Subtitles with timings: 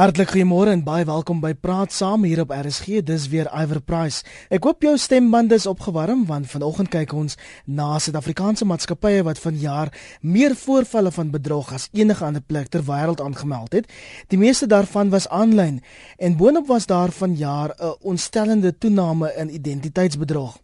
[0.00, 3.02] Hartlik goeiemôre en baie welkom by Praat Saam hier op RSG.
[3.04, 4.22] Dis weer Iver Price.
[4.48, 7.36] Ek hoop jou stembande is opgewarm want vanoggend kyk ons
[7.68, 9.92] na Suid-Afrikaanse maatskappye wat vanjaar
[10.24, 13.92] meer voorvalle van bedrog as enige ander plek ter wêreld aangemeld het.
[14.32, 15.82] Die meeste daarvan was aanlyn
[16.16, 20.56] en boonop was daar vanjaar 'n ontstellende toename in identiteitsbedrog.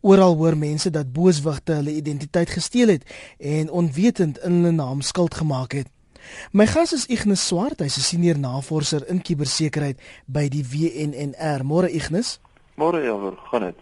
[0.00, 3.06] Oral hoor mense dat booswigte hulle identiteit gesteel het
[3.38, 6.01] en onwetend in hulle naam skuld gemaak het.
[6.52, 11.64] My gas is Ignis Swart, hy's 'n senior navorser in kubersekerheid by die WNNR.
[11.64, 12.38] Môre Ignis.
[12.76, 13.14] Môre ja,
[13.50, 13.78] gaan dit?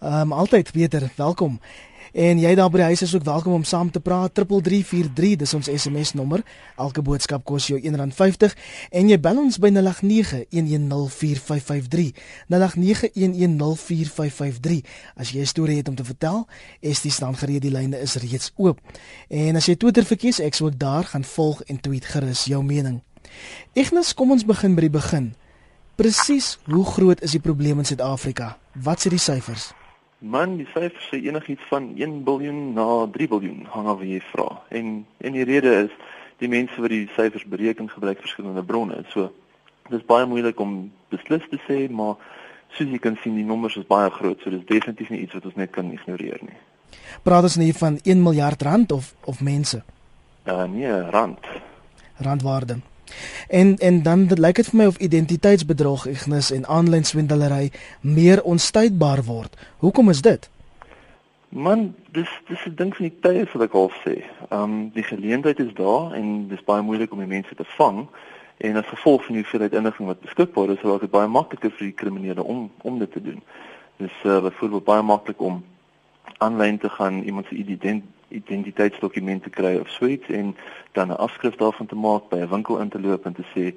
[0.00, 1.10] Ehm um, altyd beter.
[1.16, 1.60] Welkom.
[2.12, 5.54] En jy daar by die huis is ook welkom om saam te praat 3343 dis
[5.54, 6.42] ons SMS nommer.
[6.76, 8.50] Elke boodskap kos jou R1.50
[8.90, 12.12] en jy bel ons by 0891104553.
[12.50, 14.82] 0891104553.
[15.14, 16.46] As jy 'n storie het om te vertel,
[16.80, 18.80] is die staan gereed die lyne is reeds oop.
[19.28, 22.62] En as jy Twitter verkies, ek sou ook daar gaan volg en tweet gerus jou
[22.62, 23.00] mening.
[23.72, 25.34] Ignas, kom ons begin by die begin.
[25.96, 28.58] Presies, hoe groot is die probleem in Suid-Afrika?
[28.74, 29.79] Wat sê die syfers?
[30.20, 34.24] Man, die syfer sê enigiets van 1 miljard na 3 miljard, hang af wie jy
[34.32, 34.48] vra.
[34.68, 35.94] En en die rede is
[36.42, 39.00] die mense wat die syfers bereken gebruik verskillende bronne.
[39.14, 39.30] So
[39.88, 42.20] dis baie moeilik om beslis te sê, maar
[42.76, 45.48] soos jy kan sien, die nommers is baie groot, so dis definitief nie iets wat
[45.48, 46.60] ons net kan ignoreer nie.
[47.24, 49.82] Praat ons nie van 1 miljard rand of of mense?
[50.44, 51.48] Uh nee, rand.
[52.20, 52.80] Randwaarde.
[53.48, 59.24] En en dan lyk dit vir my of identiteitsbedrog, ignis en aanlyn swindelery meer onstuitbaar
[59.24, 59.56] word.
[59.78, 60.50] Hoekom is dit?
[61.48, 64.22] Man, dis dis 'n ding van die tye wat ek al sê.
[64.48, 68.06] Ehm um, die geleentheid is daar en dis baie moeilik om die mense te vang
[68.56, 71.86] en as gevolg van die hoeveelheid inligting wat beskikbaar is, raak dit baie makliker vir
[71.86, 73.42] die kriminele om om dit te doen.
[73.96, 75.64] Dis uh, byvoorbeeld baie maklik om
[76.38, 80.56] aanlyn te gaan iemand se identiteit identiteitsdokumente kry of so iets en
[80.92, 83.74] dan 'n afskrif daarvan te maak by 'n winkel in te loop en te sê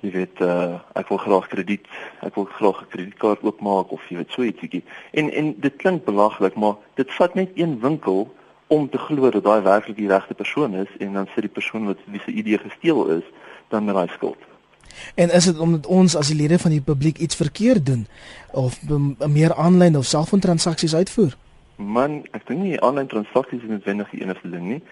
[0.00, 1.86] jy weet uh, ek wil graag krediet
[2.22, 6.04] ek wil graag 'n kredietkaart oopmaak of jy weet so ietsie en en dit klink
[6.04, 8.34] belaglik maar dit vat net een winkel
[8.66, 11.86] om te glo dat daai werklik die regte persoon is en dan sit die persoon
[11.86, 13.24] wat wie se idee gesteel is
[13.68, 14.38] dan met daai skuld
[15.14, 18.06] En is dit omdat ons as lede van die publiek iets verkeerd doen
[18.52, 18.80] of
[19.26, 21.36] meer aanlyn of selfoontransaksies uitvoer?
[21.76, 24.82] Man, ek dink nie aanlyn transaksies is noodwendig die enigste ding nie.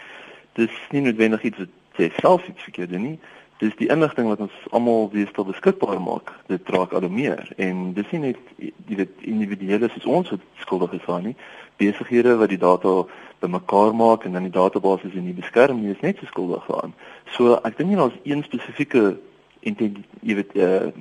[0.58, 3.18] Dis nie noodwendig iets wat jy self iets verkeerd doen nie.
[3.62, 6.34] Dis die inligting wat ons almal weestel beskikbaar maak.
[6.50, 10.92] Dit draak al meer en dis nie net die dit individuele soos ons wat skuldig
[10.98, 11.36] is aan nie.
[11.80, 12.92] Besighede wat die data
[13.40, 16.92] bymekaar maak en dan die database in die beskerm nie is net so skuldig aan.
[17.38, 19.16] So ek dink nie daar's een spesifieke
[19.64, 20.92] jy weet 'n uh,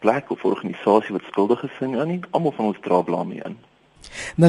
[0.00, 2.20] plek of organisasie wat skuldig is aan nie.
[2.30, 3.58] Almal van ons dra blame in.
[4.40, 4.44] 0891104553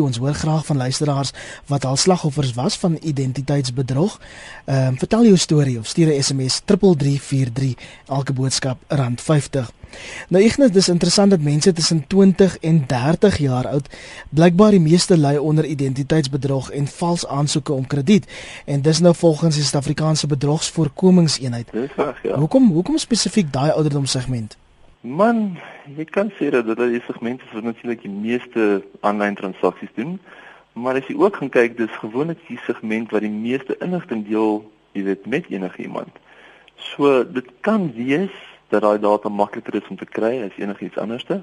[0.00, 1.30] ons hoor graag van luisteraars
[1.66, 4.20] wat al slagoffers was van identiteitsbedrog.
[4.64, 7.74] Ehm um, vertel jou storie of stuur 'n SMS 3343
[8.06, 9.78] elke boodskap R50.
[10.28, 13.88] Nou net dis interessant dat mense tussen 20 en 30 jaar oud
[14.28, 18.26] blykbaar die meeste ly onder identiteitsbedrog en vals aansoeke om krediet
[18.64, 21.72] en dis nou volgens die Suid-Afrikaanse bedrogsvoorkomingseenheid.
[21.72, 22.38] Dis reg ja.
[22.38, 24.56] Hoekom hoekom spesifiek daai ouderdomssegment?
[25.00, 25.58] Man,
[25.96, 30.18] jy kan sê dat dit die segmente is wat natuurlik die meeste aanlyn transaksies doen.
[30.72, 34.62] Maar as jy ook gaan kyk, dis gewoonlik die segment wat die meeste inligting deel,
[34.92, 36.18] jy weet, met enigiemand.
[36.94, 38.34] So dit kan wees
[38.70, 41.42] dat daai data makliker is om te kry as enigiets anderste.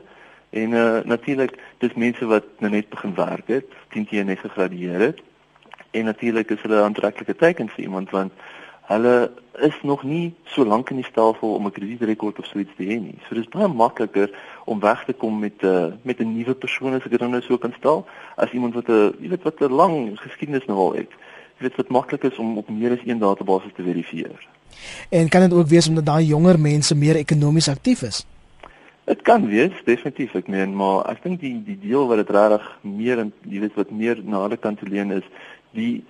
[0.50, 5.00] En uh natuurlik, dis mense wat nou net begin werk het, teen jy net gegradueer
[5.10, 5.20] het.
[5.92, 8.32] En natuurlik is hulle aantreklike teken vir iemand want
[8.88, 12.76] hulle is nog nie so lank in die stelsel om 'n kredietrekord of so iets
[12.78, 13.18] te hê nie.
[13.28, 14.30] So dis baie makliker
[14.66, 17.20] om weg te kom met 'n uh, eh, met 'n nuwe persoon as ek dit
[17.20, 18.06] nou so kan stel,
[18.36, 21.12] as iemand wat 'n jy weet wat 'n lang geskiedenis nou al het.
[21.58, 24.48] Jy weet wat maklik is om op meer as een database te verifieer.
[25.10, 28.26] En kan dit ook wees omdat daai jonger mense meer ekonomies aktief is?
[29.06, 32.80] Dit kan wees, definitief ek meen, maar ek dink die die deel wat dit regtig
[32.82, 35.24] meer en jy weet wat meer na hulle kant toe leun is,
[35.72, 36.04] die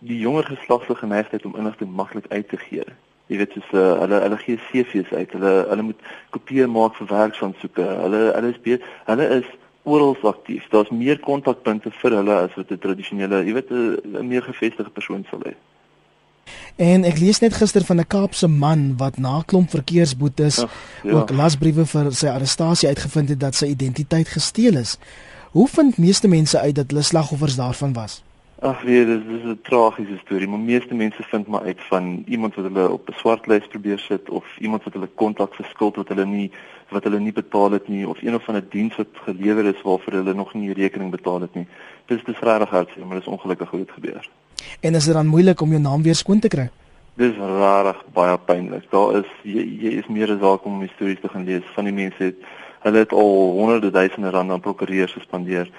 [0.00, 2.84] die jonger geslag se geneigtheid om inligting maklik uit te gee.
[3.30, 5.32] Jy weet soos uh, hulle hulle gee CV's uit.
[5.36, 7.88] Hulle hulle moet kopieë maak vir werksaansoeke.
[8.04, 9.50] Hulle hulle is beet, hulle is
[9.82, 10.66] oral aktief.
[10.72, 15.24] Daar's meer kontakpunte vir hulle as wat 'n tradisionele, jy weet 'n meer gevestigde persoon
[15.30, 15.54] sal hê.
[16.76, 20.72] En ek lees net gister van 'n Kaapse man wat na klomp verkeersboetes Ach,
[21.02, 21.12] ja.
[21.12, 24.98] ook lasbriewe vir sy arrestasie uitgevind het dat sy identiteit gesteel is.
[25.52, 28.22] Hoe vind meeste mense uit dat hulle slagoffers daarvan was?
[28.60, 32.54] Ag nee, dit is 'n tragiese storie, maar meeste mense vind maar uit van iemand
[32.54, 36.08] wat hulle op 'n swartlys probeer sit of iemand wat hulle kontak vir skuld wat
[36.08, 36.50] hulle nie
[36.88, 40.12] wat hulle nie betaal het nie of een of ander diens wat gelewer is waarvoor
[40.12, 41.66] hulle nog nie rekening betaal het nie.
[42.06, 44.30] Dis dis regtig hartseer, maar dit is ongelukkig hoe dit gebeur.
[44.80, 46.68] En is dit dan moeilik om jou naam weer skoon te kry?
[47.14, 48.90] Dis rarig baie pynlik.
[48.90, 51.92] Daar is jy, jy is meer as welkom om stories te gaan lees van die
[51.92, 52.36] mense het
[52.80, 55.70] hulle het al honderde duisende rande aan prokureurs gespandeer.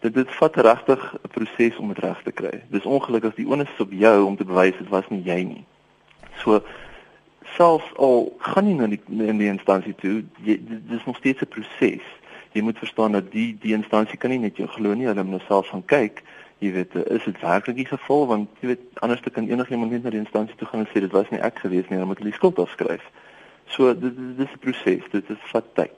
[0.00, 2.62] Dit dit vat regtig 'n proses om dit reg te kry.
[2.68, 5.64] Dis ongelukkig die onus is op jou om te bewys dit was nie jy nie.
[6.36, 6.62] So
[7.56, 11.42] selfs al gaan jy na die in die instansie toe, jy, dit is nog steeds
[11.42, 12.06] 'n proses.
[12.52, 15.38] Jy moet verstaan dat die die instansie kan nie net jou glo nie, hulle moet
[15.38, 16.22] nou self gaan kyk.
[16.58, 20.02] Jy weet, is dit werklik die geval want jy weet anders te kan enigiemand net
[20.02, 22.18] na die instansie toe gaan en sê dit was nie ek gewees nie, dan moet
[22.18, 23.04] hulle skuld afskryf.
[23.66, 25.95] So dit dis 'n proses, dit is vat tyd.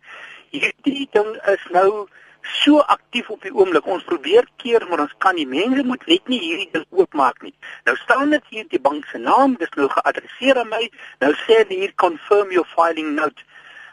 [0.51, 2.07] hierdie ding is nou
[2.43, 3.87] so aktief op die oomblik.
[3.87, 5.47] Ons probeer keer, maar ons kan nie.
[5.47, 7.53] Mense moet net nie hierdie ding oopmaak nie.
[7.87, 10.83] Nou staan dit hier die bank se naam, dis nou geadresseer aan my.
[11.23, 13.47] Nou sê hulle hier confirm your filing note.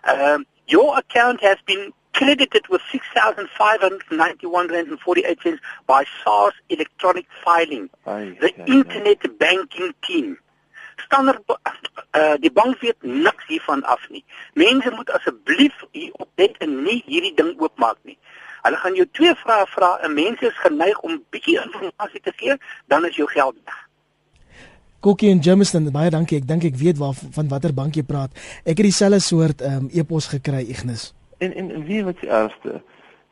[0.04, 0.38] Um uh,
[0.70, 7.90] your account has been credited with 6591 rand and 48 cents by SARS electronic filing.
[8.06, 9.30] Ai, the ai, internet ai.
[9.38, 10.38] banking team.
[11.04, 14.24] Standaard uh, die bank weet niks hiervan af nie.
[14.54, 18.18] Mense moet asseblief hier op dit en nie hierdie ding oopmaak nie.
[18.62, 22.56] Hulle gaan jou twee vrae vra en mense is geneig om bietjie inligting te gee,
[22.92, 23.78] dan is jou geld weg.
[25.00, 26.42] Kokkie en Jameson, baie dankie.
[26.42, 28.34] Ek dink ek weet waar van watter bank jy praat.
[28.68, 31.14] Ek het dieselfde soort um, e-pos gekry, Ignis.
[31.40, 32.82] En en wie wat die ergste?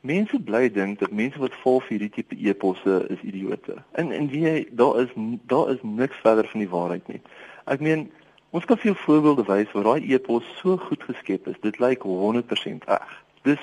[0.00, 3.76] Mense bly dink dat mense wat vol vir hierdie tipe e-posse is idioote.
[4.00, 5.12] En en wie jy daar is
[5.52, 7.20] daar is niks verder van die waarheid nie.
[7.68, 8.10] Ek meen,
[8.50, 11.60] ons kan veel voorbeelde wys waar daai e-pos so goed geskep is.
[11.60, 13.22] Dit lyk 100% reg.
[13.42, 13.62] Dis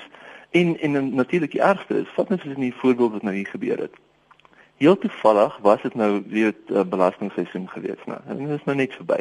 [0.50, 3.46] En en natuurlik die ergste is, vat net soos in die voorbeeld wat nou hier
[3.46, 3.94] gebeur het.
[4.76, 8.18] Heel toevallig was dit nou weer 'n uh, belastingseisoen gewees, nou.
[8.26, 9.20] En dit is nou net verby.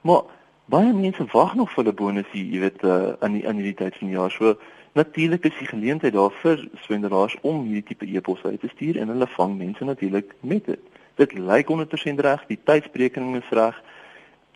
[0.00, 0.22] Maar
[0.64, 3.74] baie mense wag nog vir 'n bonus hier, jy weet, uh, in die in hierdie
[3.74, 4.30] tyd van die jaar.
[4.30, 4.58] So
[4.92, 9.08] natuurlik is die geleentheid daar vir swendelaars om hierdie tipe e-posse uit te stuur en
[9.08, 10.80] hulle vang mense natuurlik met dit.
[11.14, 13.82] Dit lyk 100% reg, die tydsberekening is reg.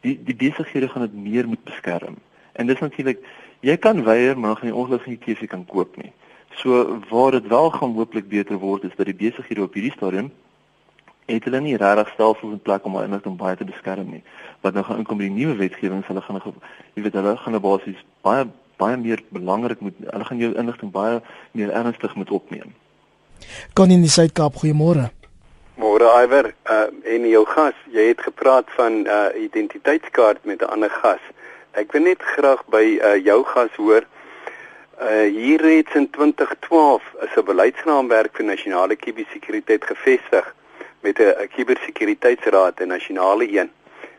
[0.01, 2.15] Die die besighede gaan dit meer moet beskerm.
[2.51, 3.23] En dis natuurlik
[3.59, 6.11] jy kan weier maar gaan jy ongelukkig nie TV kan koop nie.
[6.55, 10.31] So waar dit wel gaan hooplik beter word is dat die besighede op hierdie stadium
[11.25, 14.23] het hulle nie regtig stelsels in plek om hulle inligting baie te beskerm nie.
[14.65, 16.41] Wat nou gaan inkom by die nuwe wetgewing, hulle gaan
[16.95, 18.47] jy weet hulle gaan nou basies baie
[18.79, 21.19] baie meer belangrik moet hulle gaan jou inligting baie
[21.51, 22.75] meer ernstig moet opneem.
[23.73, 25.09] Kan in die Suid-Kaap goeiemôre.
[25.79, 30.89] Môre Iwer, uh en jou gas, jy het gepraat van uh identiteitskaart met 'n ander
[30.89, 31.23] gas.
[31.71, 34.03] Ek wil net graag by uh jou gas hoor.
[34.99, 40.55] Uh hier reeds in 2012 is 'n beleidsraamwerk vir nasionale kubersekuriteit gevestig
[40.99, 43.71] met 'n kubersekuriteitsraad, 'n nasionale een.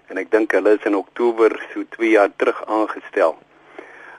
[0.06, 3.38] En ek dink hulle is in Oktober so 2 jaar terug aangestel.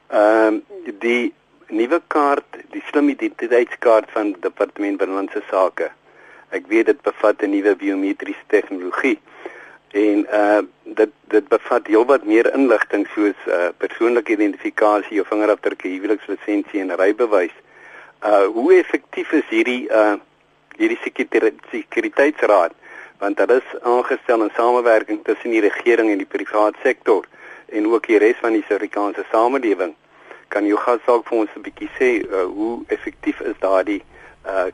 [0.08, 1.34] Ehm uh, die
[1.72, 5.90] nuwe kaart, die slim identiteitskaart van die departement binnelandse sake.
[6.52, 9.20] Ek weet dit bevat 'n nuwe biometriese tegnologie
[9.92, 16.82] en uh dit dit bevat heelwat meer inligting soos uh persoonlike identifikasie, jou vingerafdrukke, huwelikslisensie
[16.82, 17.56] en rybewys.
[18.24, 20.16] Uh hoe effektief is hierdie uh
[20.78, 21.00] hierdie
[21.72, 22.74] sekuriteitsraad
[23.22, 27.28] want dit is aangestel in samewerking tussen die regering en die private sektor
[27.70, 29.94] en ook die res van die Suid-Afrikaanse samelewing.
[30.52, 34.02] Kan jy gou dalk vir ons 'n bietjie sê uh, hoe effektief is daardie
[34.42, 34.72] uh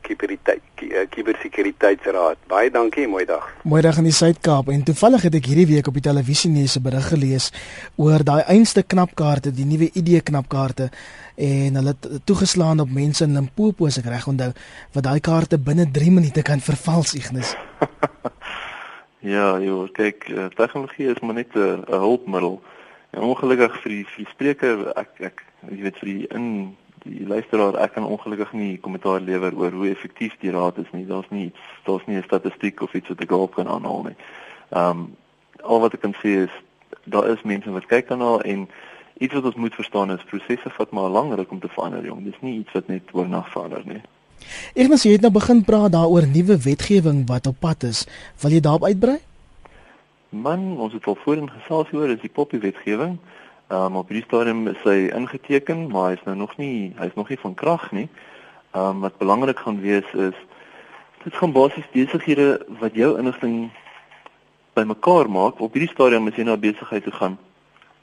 [1.12, 2.38] kibersekuriteitsraad.
[2.48, 3.44] Baie dankie, mooi dag.
[3.64, 6.78] Mooi dag in die Suid-Kaap en toevallig het ek hierdie week op die televisie nuus
[6.78, 7.52] 'n berig gelees
[7.98, 10.90] oor daai einste knapkaarte, die nuwe ID knapkaarte
[11.36, 14.54] en hulle het toegeslaan op mense in Limpopo as ek reg onthou
[14.94, 17.56] wat daai kaarte binne 3 minute kan vervals Ignis.
[19.36, 22.62] ja, jy kyk, uh, tegnologie is maar net 'n hulpmiddel.
[23.12, 26.50] En ongelukkig vir die, vir die spreker ek ek jy weet vir die in
[27.08, 31.06] die luisteraar ek kan ongelukkig nie kommentaar lewer oor hoe effektief die raad is nie.
[31.08, 34.18] Daar's nie iets, daar's nie 'n statistiek of iets wat ek op kan aanhaal nie.
[34.70, 35.16] Ehm um,
[35.64, 36.54] al wat ek kan sê is
[37.04, 38.68] daar is mense wat kyk daarna en
[39.18, 42.24] iets wat ons moet verstaan is prosesse vat maar langer om te verander jong.
[42.24, 44.02] Dis nie iets wat net oornag verander nie.
[44.74, 48.06] Ignas, jy het nou begin praat daaroor nuwe wetgewing wat op pad is.
[48.42, 49.18] Wil jy daarop uitbrei?
[50.30, 53.18] Man, ons het al voorheen gesels oor is die poppie wetgewing.
[53.18, 53.38] Ehm
[53.70, 57.16] um, op hierdie stadium is hy ingeteken, maar hy is nou nog nie hy is
[57.16, 58.08] nog nie van krag nie.
[58.72, 60.38] Ehm um, wat belangrik gaan wees is
[61.24, 63.72] dit gaan basies besighede wat jou inligting
[64.74, 65.60] bymekaar maak.
[65.60, 67.38] Op hierdie stadium as jy na besigheid toe gaan,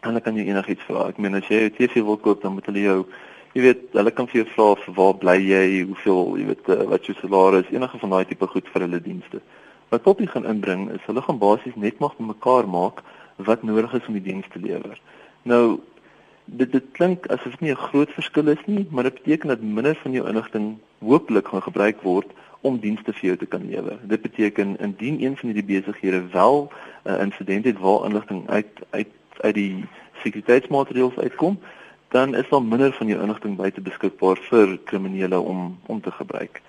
[0.00, 1.09] dan kan jy enigiets vra.
[1.09, 3.06] Ek meen as jy 'n TV wil koop, dan moet hulle jou
[3.54, 6.87] jy weet, hulle kan vir jou vra vir waar bly jy, hoeveel, jy weet, uh,
[6.90, 9.40] wat jou salaris, enige van daai tipe goed vir hulle dienste.
[9.92, 13.04] Wat Poppy gaan inbring is hulle gaan basies net mag bymekaar maak
[13.37, 14.99] wat nodig is om die diens te lewer.
[15.45, 15.81] Nou
[16.45, 19.61] dit dit klink asof dit nie 'n groot verskil is nie, maar dit beteken dat
[19.61, 22.27] minder van jou inligting hooplik gaan gebruik word
[22.61, 23.99] om dienste vir jou te kan lewer.
[24.03, 26.73] Dit beteken indien een van hierdie besighede wel
[27.05, 29.09] 'n uh, insident het waar inligting uit uit
[29.41, 29.85] uit die
[30.23, 31.59] sekuriteitsmaatreëls uitkom,
[32.09, 36.63] dan is daar minder van jou inligting buite beskikbaar vir kriminele om om te gebruik.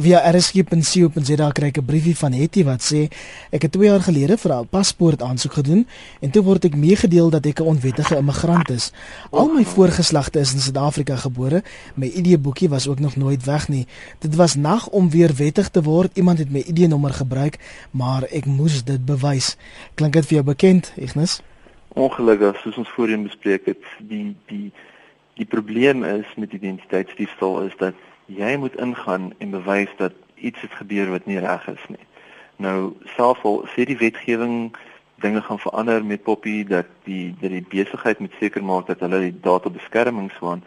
[0.00, 3.10] Via rsg.co.za kry ek 'n briefie van Hetty wat sê
[3.50, 5.86] ek het 2 jaar gelede vir 'n paspoort aansoek gedoen
[6.20, 8.92] en toe word ek meegedeel dat ek 'n onwettige immigrant is.
[9.30, 11.62] Al my voorgeslagte is in Suid-Afrika gebore.
[11.94, 13.86] My ID-boekie was ook nog nooit weg nie.
[14.18, 16.16] Dit was nag om weer wettig te word.
[16.16, 17.58] Iemand het my ID-nommer gebruik,
[17.90, 19.56] maar ek moes dit bewys.
[19.94, 21.40] Klink dit vir jou bekend, Ignis?
[21.88, 24.72] Ongelukkig, soos ons voorheen bespreek het, die die
[25.34, 27.94] die probleem is met identiteitsdiefstal is dat
[28.36, 32.06] jy moet ingaan en bewys dat iets het gebeur wat nie reg is nie.
[32.56, 34.76] Nou selfs al sê die wetgewing
[35.20, 39.20] dinge gaan verander met Poppy dat die dat die besigheid moet seker maak dat hulle
[39.20, 40.62] die data beskerming swaan.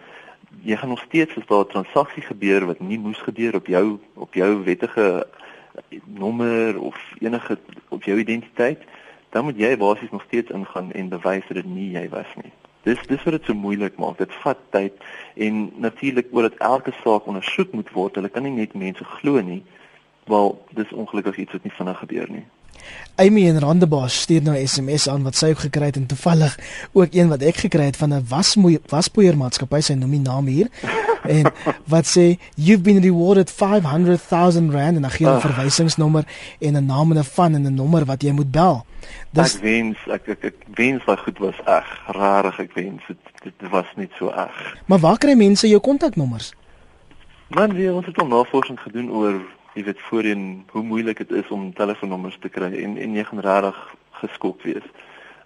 [0.61, 3.99] Jy gaan nog steeds as daar 'n transaksie gebeur wat nie moes gebeur op jou
[4.13, 5.27] op jou wettige
[6.03, 7.57] nommer of enige
[7.89, 8.81] op jou identiteit,
[9.29, 12.51] dan moet jy basies nog steeds ingaan en bewys dat dit nie jy was nie.
[12.83, 14.17] Dis dis wat dit so moeilik maak.
[14.17, 14.93] Dit vat tyd
[15.35, 18.15] en natuurlik oor dat elke saak ondersoek moet word.
[18.19, 19.63] Hulle kan nie net mense glo nie.
[20.27, 22.45] Wel, dis ongelukkig iets wat nie vinnig gebeur nie.
[23.15, 26.59] Amy en Randebos stuur nou 'n SMS aan wat sy ook gekry het en toevallig
[26.91, 30.45] ook een wat ek gekry het van 'n wasmoe waspoeier maatskappy sy noem die naam
[30.45, 30.67] hier
[31.27, 31.51] en
[31.93, 36.23] wat sê you've been rewarded 500 000 rand en 'n gee 'n verwysingsnommer
[36.59, 38.85] en 'n naam en 'n van en 'n nommer wat jy moet bel.
[39.31, 43.17] Dis ek wens ek ek, ek wens daai goed was reg, rarig ek wens dit
[43.43, 44.77] dit was nie so erg.
[44.85, 46.53] Maar waar kry mense jou kontaknommers?
[47.47, 49.41] Man, wie ons het al navorsing gedoen oor
[49.73, 53.39] jy weet voorheen hoe moeilik dit is om telefoonnommers te kry en en jy gaan
[53.39, 53.79] regtig
[54.21, 54.85] geskok wees.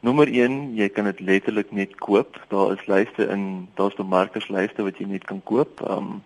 [0.06, 2.38] Nommer 1, jy kan dit letterlik net koop.
[2.52, 5.82] Daar is lyste in, daar's bemarkerslyste wat jy net kan koop.
[5.82, 6.20] Um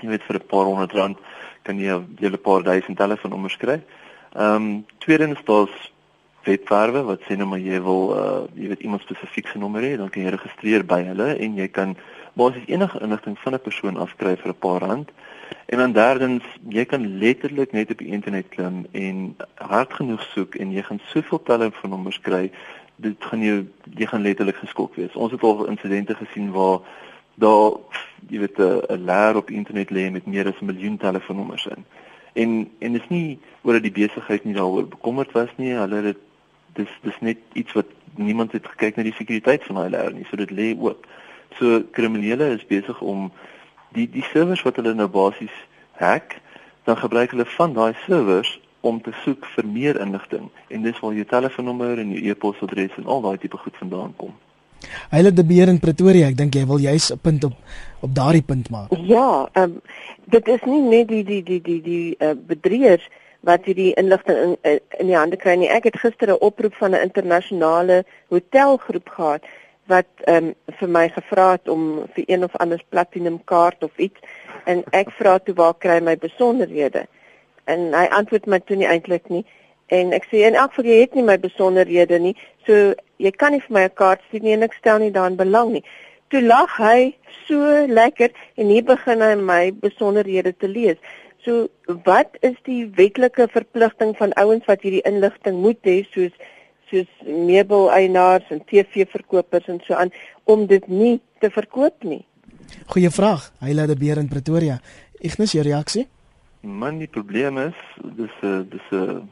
[0.00, 1.18] jy weet vir 'n paar honderd rand
[1.62, 3.80] kan jy 'n hele paar duisend telefoonnommers kry.
[4.36, 5.92] Um tweedens daar's
[6.44, 9.96] webwerwe wat sê nou maar jy wil uh jy weet iemand spesifiek se nommer hê,
[9.96, 11.96] dan kan jy registreer by hulle en jy kan
[12.36, 15.08] basies enige inligting van 'n persoon afkry vir 'n paar rand.
[15.66, 20.54] En dan derdens, jy kan letterlik net op die internet klim en hard genoeg soek
[20.54, 22.50] en jy gaan soveel telefoonnommers kry,
[23.00, 23.58] dit gaan jou
[23.96, 25.14] jy gaan letterlik geskok wees.
[25.14, 26.80] Ons het al insidente gesien waar
[27.40, 27.78] daar
[28.28, 31.84] jy weet 'n leer op internet lê met meer as 'n miljoen telefoonnommers in.
[32.32, 35.72] En en dit is nie oor dat die besigheid nie daaroor bekommerd was nie.
[35.72, 36.18] Hulle het
[36.72, 40.26] dis dis net iets wat niemand het gekyk na die sekuriteit van daai leer nie.
[40.30, 41.06] So dit lê oop.
[41.58, 43.32] So kriminele is besig om
[43.88, 45.56] die die servers wat hulle nou basies
[45.92, 46.38] hack,
[46.84, 51.14] dan gebruik hulle van daai servers om te soek vir meer inligting en dis waar
[51.14, 54.32] jou telefoonnommer en jou e-posadres en al daai tipe goed vandaan kom.
[55.10, 57.56] Hulle de beheer in Pretoria, ek dink jy wil juis 'n punt op
[58.00, 58.92] op daardie punt maak.
[59.04, 59.80] Ja, ehm um,
[60.24, 63.04] dit is nie net die die die die die uh, bedrieërs
[63.40, 65.68] wat hierdie inligting in, in in die hande kry nie.
[65.68, 69.44] Ek het gister 'n oproep van 'n internasionale hotelgroep gehad
[69.86, 73.98] wat ehm um, vir my gevra het om vir een of ander platinum kaart of
[73.98, 74.20] iets
[74.64, 77.06] en ek vra toe waar kry my besonderhede?
[77.70, 79.44] En hy antwoord my toe nie eintlik nie.
[79.94, 82.36] En ek sê in elk geval jy het nie my besonderhede nie.
[82.66, 85.36] So jy kan nie vir my 'n kaart stuur nie en ek stel nie daarin
[85.36, 85.84] belang nie.
[86.30, 87.14] Toe lag hy
[87.48, 90.98] so lekker en hier begin hy my besonderhede te lees.
[91.44, 91.68] So
[92.04, 96.32] wat is die wetlike verpligting van ouens wat hierdie inligting moet hê soos
[96.90, 100.10] soos meubeleienaars en TV-verkopers en so aan
[100.44, 102.24] om dit nie te verkoop nie?
[102.90, 103.52] Goeie vraag.
[103.62, 104.80] Hy laat die beer in Pretoria.
[105.20, 106.08] Ignis, jou reaksie?
[106.60, 107.76] Man, die probleem is
[108.16, 109.22] dis uh, dis uh,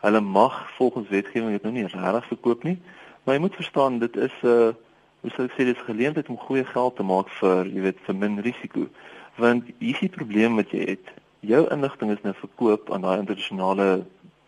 [0.00, 2.78] hulle mag volgens wetgewing dit nou nie regtig verkoop nie,
[3.24, 4.70] maar jy moet verstaan dit is 'n uh,
[5.20, 8.00] hoe sou ek sê dit is geleentheid om goeie geld te maak vir jy weet
[8.06, 8.86] vir min risiko.
[9.36, 13.18] Want hier is die probleem wat jy het jou inligting is nou verkoop aan daai
[13.18, 14.06] internasionale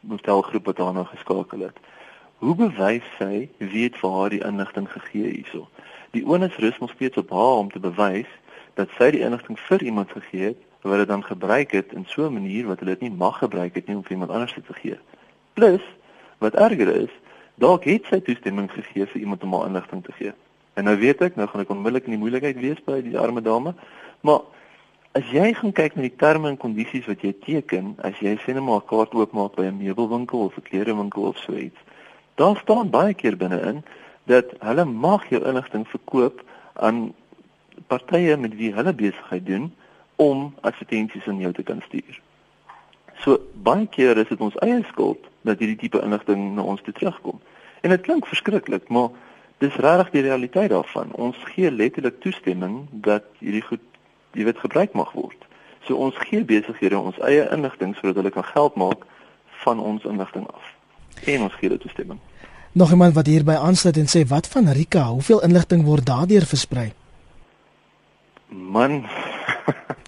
[0.09, 1.76] hotelgroep wat daarna geskakel het.
[2.38, 5.68] Hoe bewys sy wie het vir haar die inligting gegee hierso?
[6.16, 8.33] Die onus rus nog steeds op haar om te bewys
[8.80, 12.27] dat sy die inligting vir iemand gegee het wat dit dan gebruik het in so
[12.27, 14.72] 'n manier wat hulle dit nie mag gebruik het nie om vir iemand anders te
[14.72, 14.98] gee.
[15.53, 15.83] Plus,
[16.38, 17.11] wat erger is,
[17.55, 20.33] dalk het sy toestemming gegee vir iemand om haar inligting te gee.
[20.74, 23.42] En nou weet ek, nou gaan ek onmiddellik in die moeilikheid wees by die arme
[23.42, 23.74] dame,
[24.20, 24.40] maar
[25.16, 28.53] As jy gaan kyk na die terme en kondisies wat jy teken, as jy sê
[28.55, 31.81] net maar 'n kaart oopmaak by 'n meubelwinkel of 'n klerewinkel of so iets,
[32.37, 33.83] daar staan baie keer binne-in
[34.27, 37.14] dat hulle mag jou inligting verkoop aan
[37.88, 39.72] partye met wie hulle besigheid doen
[40.18, 42.20] om advertensies aan jou te kan stuur.
[43.22, 46.94] So baie keer is dit ons eie skuld dat hierdie tipe inligting na ons toe
[46.94, 47.38] terugkom.
[47.83, 49.14] En dit klink verskriklik, maar
[49.62, 51.14] dis regtig die realiteit daarvan.
[51.14, 53.85] Ons gee letterlik toestemming dat hierdie goed
[54.35, 55.46] jy weet gebruik mag word.
[55.87, 59.07] So ons gee besighede ons eie inligting sodat hulle kan geld maak
[59.64, 60.74] van ons inligting af.
[61.26, 62.20] En ons gee dit toestemming.
[62.72, 66.92] Nog iemand wat hierby aansluit en sê wat van Rika, hoeveel inligting word daardeur versprei?
[68.48, 69.02] Man,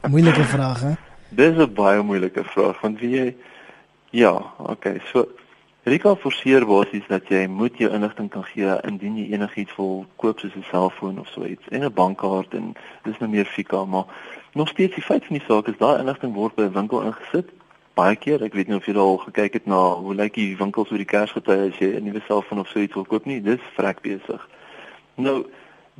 [0.09, 0.93] moeilike vraag hè.
[1.29, 3.37] Dis 'n baie moeilike vraag want wie jy
[4.11, 5.29] ja, okay, so
[5.83, 10.39] Rika forceer basies dat jy moet jou inligting kan gee indien jy enigiets wil koop
[10.39, 14.05] soos 'n selfoon of so iets en 'n bankkaart en dis nou meer fika maar
[14.53, 17.49] nog steeds die feit van die saak is daai inligting word by 'n winkel ingesit
[17.95, 20.91] baie keer ek weet nie of jy al gekyk het na hoe lyk die winkels
[20.91, 23.61] oor die Kersgety as jy 'n nuwe selfoon of so iets wil koop nie dis
[23.77, 24.49] vrek besig
[25.15, 25.47] nou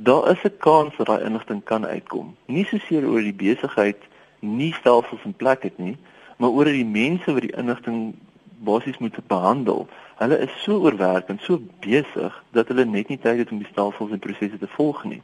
[0.07, 4.01] daar is 'n kans dat daai inligting kan uitkom nie soseer oor die besigheid
[4.39, 5.97] nie stelsels in plek het nie
[6.41, 8.15] maar oor die mense wat die inligting
[8.63, 9.87] basies moet behandel.
[10.15, 13.69] Hulle is so oorwerk en so besig dat hulle net nie tyd het om die
[13.71, 15.21] stelsels en prosesse te volg nie.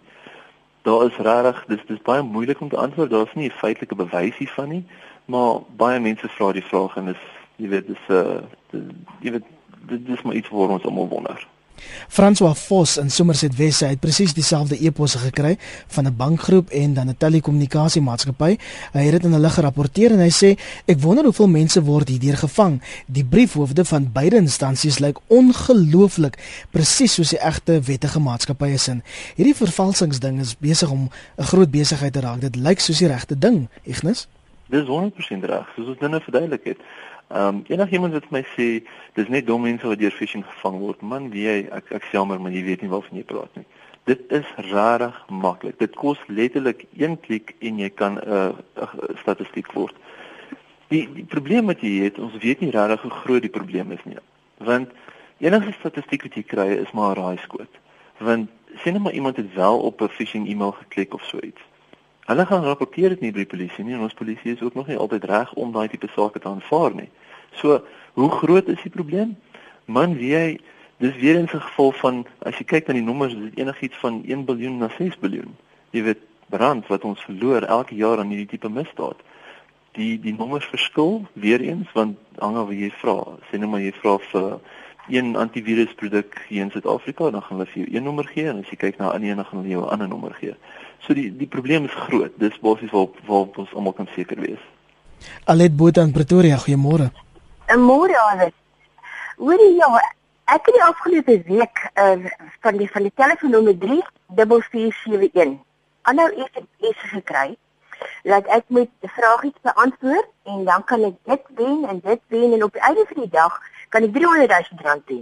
[0.87, 3.09] Daar is regtig dis dis baie moeilik om te antwoord.
[3.09, 4.85] Daar's nie 'n feitelike bewys hiervan nie,
[5.25, 7.23] maar baie mense vra die vraag en dis
[7.55, 8.81] jy weet dis 'n uh,
[9.21, 9.47] jy weet
[9.87, 11.47] dit is maar iets waar ons almal wonder.
[12.07, 17.09] François Vos in Somerset West het presies dieselfde e-posse gekry van 'n bankgroep en dan
[17.09, 18.57] 'n telekommunikasiemaatskappy.
[18.93, 22.37] Hy het dit in hulle gerapporteer en hy sê ek wonder hoeveel mense word hierdeur
[22.37, 22.81] gevang.
[23.05, 26.37] Die briefhoofde van beide instansies lyk ongelooflik
[26.71, 29.03] presies soos die egte wettige maatskappye sin.
[29.35, 32.41] Hierdie vervalsingsding is besig om 'n groot besigheid te raak.
[32.41, 34.27] Dit lyk soos die regte ding, Ignis.
[34.69, 36.77] Dis 100% reg, soos ons dinge verduidelik het.
[37.27, 38.67] Ehm um, enigiemand wat my sê
[39.13, 42.53] dis net dom mense wat deur phishing gevang word, man, jy ek ek jammer, maar
[42.55, 43.65] jy weet nie waarvan jy praat nie.
[44.07, 45.75] Dit is rarig maklik.
[45.79, 49.95] Dit kos letterlik een klik en jy kan 'n uh, uh, statistiek word.
[50.87, 54.03] Die die probleem wat jy het, ons weet nie regtig hoe groot die probleem is
[54.05, 54.15] nie.
[54.57, 54.95] Want
[55.43, 57.73] enige statistiek wat jy kry is maar 'n raaiskoot.
[58.17, 61.61] Want sien net maar iemand het wel op 'n phishing e-mail geklik of so iets.
[62.27, 64.89] Hulle gaan rapporteer dit nie by die polisie nie en ons polisie is ook nog
[64.91, 67.07] nie altyd reg om daai tipe sake te aanvaar nie.
[67.55, 67.77] So,
[68.19, 69.37] hoe groot is die probleem?
[69.85, 70.57] Man, wie jy
[70.99, 74.23] dis weer 'n geval van as jy kyk na die nommers, is dit enigiets van
[74.25, 75.55] 1 miljard na 6 miljard.
[75.91, 79.19] Jy weet brand wat ons verloor elke jaar aan hierdie tipe misdaad.
[79.93, 83.23] Die die nommers verskil weer eens want hang af wie jy vra.
[83.47, 84.59] Sê nou maar jy vra vir
[85.07, 88.69] een antivirusproduk hier in Suid-Afrika, dan gaan hulle vir jou een nommer gee en as
[88.69, 90.55] jy kyk na 'n een, dan gaan hulle jou 'n ander nommer gee.
[91.05, 92.33] So die die probleem is groot.
[92.41, 94.63] Dis basies waar waar ons almal kan seker wees.
[95.45, 97.11] Alet Botha in Pretoria, goeiemôre.
[97.75, 98.53] Môre Alet.
[99.37, 99.87] Hoorie ja,
[100.53, 102.29] ek het die afgelope week uh,
[102.65, 105.57] van die van die telefoonnommer 3471
[106.07, 107.57] aanhou SMS gekry
[108.23, 112.63] dat ek met vragies beantwoord en dan kan ek dit wen en dit wen en
[112.63, 115.19] op die einde van die dag kan ek 300 000 rand hê.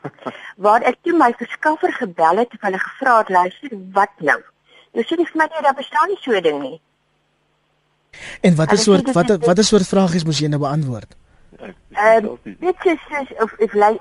[0.64, 4.40] Waar ek toe my verskaffer gebel het en hulle gevra het luister wat nou.
[4.92, 6.80] Jy sê dis maar nie daar bestaan nie so 'n ding nie.
[8.40, 11.16] En wat is soort wat wat is soort vragies moes jy nou beantwoord?
[11.92, 13.02] Ehm dit is
[13.38, 13.98] of of lei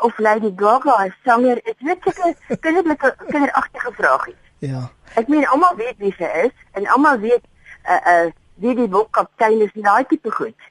[0.00, 4.40] of Lady Gaga sanger, dit weet ek kinderlike kinderagtige vragies.
[4.58, 4.90] Ja.
[5.14, 7.44] Ek meen almal weet wie sy is en almal weet
[7.86, 8.30] uh uh
[8.62, 10.68] wie die bokkaptein is en daai tipe goed.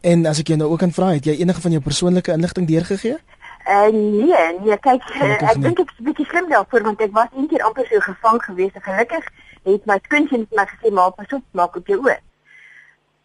[0.00, 2.66] En as ek jou nou ook kan vra, het jy enige van jou persoonlike inligting
[2.68, 3.16] deurgegee?
[3.64, 7.12] Uh nee, nee, kyk, uh, ek dink ek is 'n bietjie slim daarvoor want ek
[7.16, 8.76] was eendag amper so gevang geweest.
[8.88, 9.24] Gelukkig
[9.64, 12.18] het my skoonseun vir my gesê, "Maar pas op, maak op jou oë."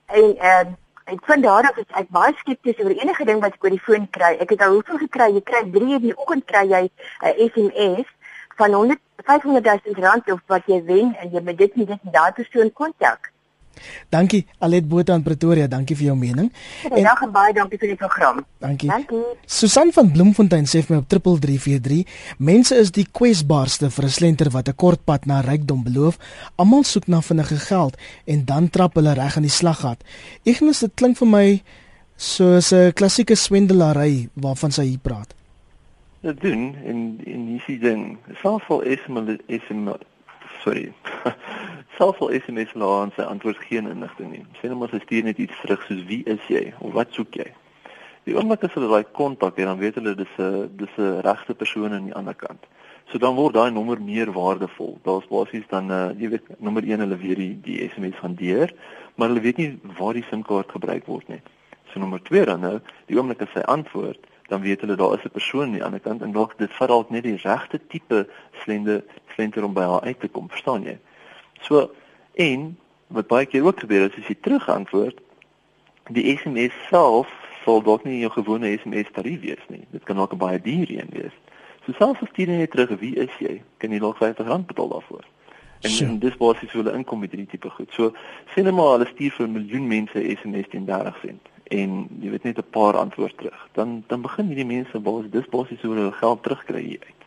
[0.08, 0.66] En uh
[1.12, 4.10] ek vind daarop is ek baie skepties oor enige ding wat ek oor die foon
[4.10, 4.38] kry.
[4.40, 5.28] Ek het al hoeveel gekry?
[5.34, 6.92] Jy kry 3 in die oggend kry jy 'n
[7.28, 8.08] uh, SMS
[8.56, 12.00] van 100 500 000 rand of wat jy wen en jy moet dit nie dit
[12.14, 13.32] daai persoon kontak.
[14.10, 16.52] Dankie Alet Botha in Pretoria, dankie vir jou mening.
[16.90, 18.44] En dag en baie dankie vir die program.
[18.60, 18.90] Dankie.
[18.90, 19.22] Dankie.
[19.46, 22.04] Susan van Bloemfontein sê vir my op 3343,
[22.38, 26.18] mense is die kwesbaarste vir 'n slenter wat 'n kort pad na rykdom beloof.
[26.58, 30.04] Almal soek na vinnige geld en dan trap hulle reg in die slaggat.
[30.44, 31.64] Ignis, dit klink vir my
[32.16, 35.34] soos 'n klassieke swendelaary waarvan sy hier praat
[36.22, 40.02] dit doen en en hierdie ding selfs SMS SMS
[40.64, 40.92] sorry
[42.00, 44.46] selfs SMS laat sy antwoord geen inligting nie.
[44.60, 46.70] Sê net maar sy stuur net iets terug soos wie is jy?
[46.80, 47.48] Of wat soek jy?
[48.28, 51.56] Die oomblik as hulle daai kontak het dan weet hulle dis 'n dis 'n regte
[51.62, 52.64] persoon aan die ander kant.
[53.12, 55.00] So dan word daai nommer meer waardevol.
[55.04, 58.72] Daar's basies dan uh, jy weet nommer 1 hulle weet die die SMS van deur
[59.16, 61.42] maar hulle weet nie waar die SIM-kaart gebruik word nie.
[61.92, 62.80] So nommer 2 dan nou
[63.12, 66.00] die oomblik as sy antwoord dan weet hulle daar is 'n persoon aan die ander
[66.00, 68.28] kant en dalk dit vat dalk net die regte tipe
[68.64, 69.04] slende
[69.36, 70.98] slenter om by haar uit te kom, verstaan jy?
[71.62, 71.92] So
[72.34, 75.20] en wat baie keer ook gebeur is as jy terugantwoord,
[76.14, 77.32] die SMS self
[77.64, 79.84] sal dalk nie jou gewone SMS tarief wees nie.
[79.92, 81.36] Dit kan ook baie duur een wees.
[81.86, 85.26] So selfs as jy net terug wie is jy, kan jy dalk R50 betaal daarvoor.
[85.82, 87.92] En, en dis basies hoe hulle inkom met hierdie tipe goed.
[87.96, 88.12] So
[88.54, 92.30] sien hulle maar hulle stuur vir 'n miljoen mense SMS teen 30 sent en jy
[92.34, 93.70] weet net 'n paar antwoord terug.
[93.74, 97.22] Dan dan begin hierdie mense basies dis basies hoe hulle geld terugkry hier uit.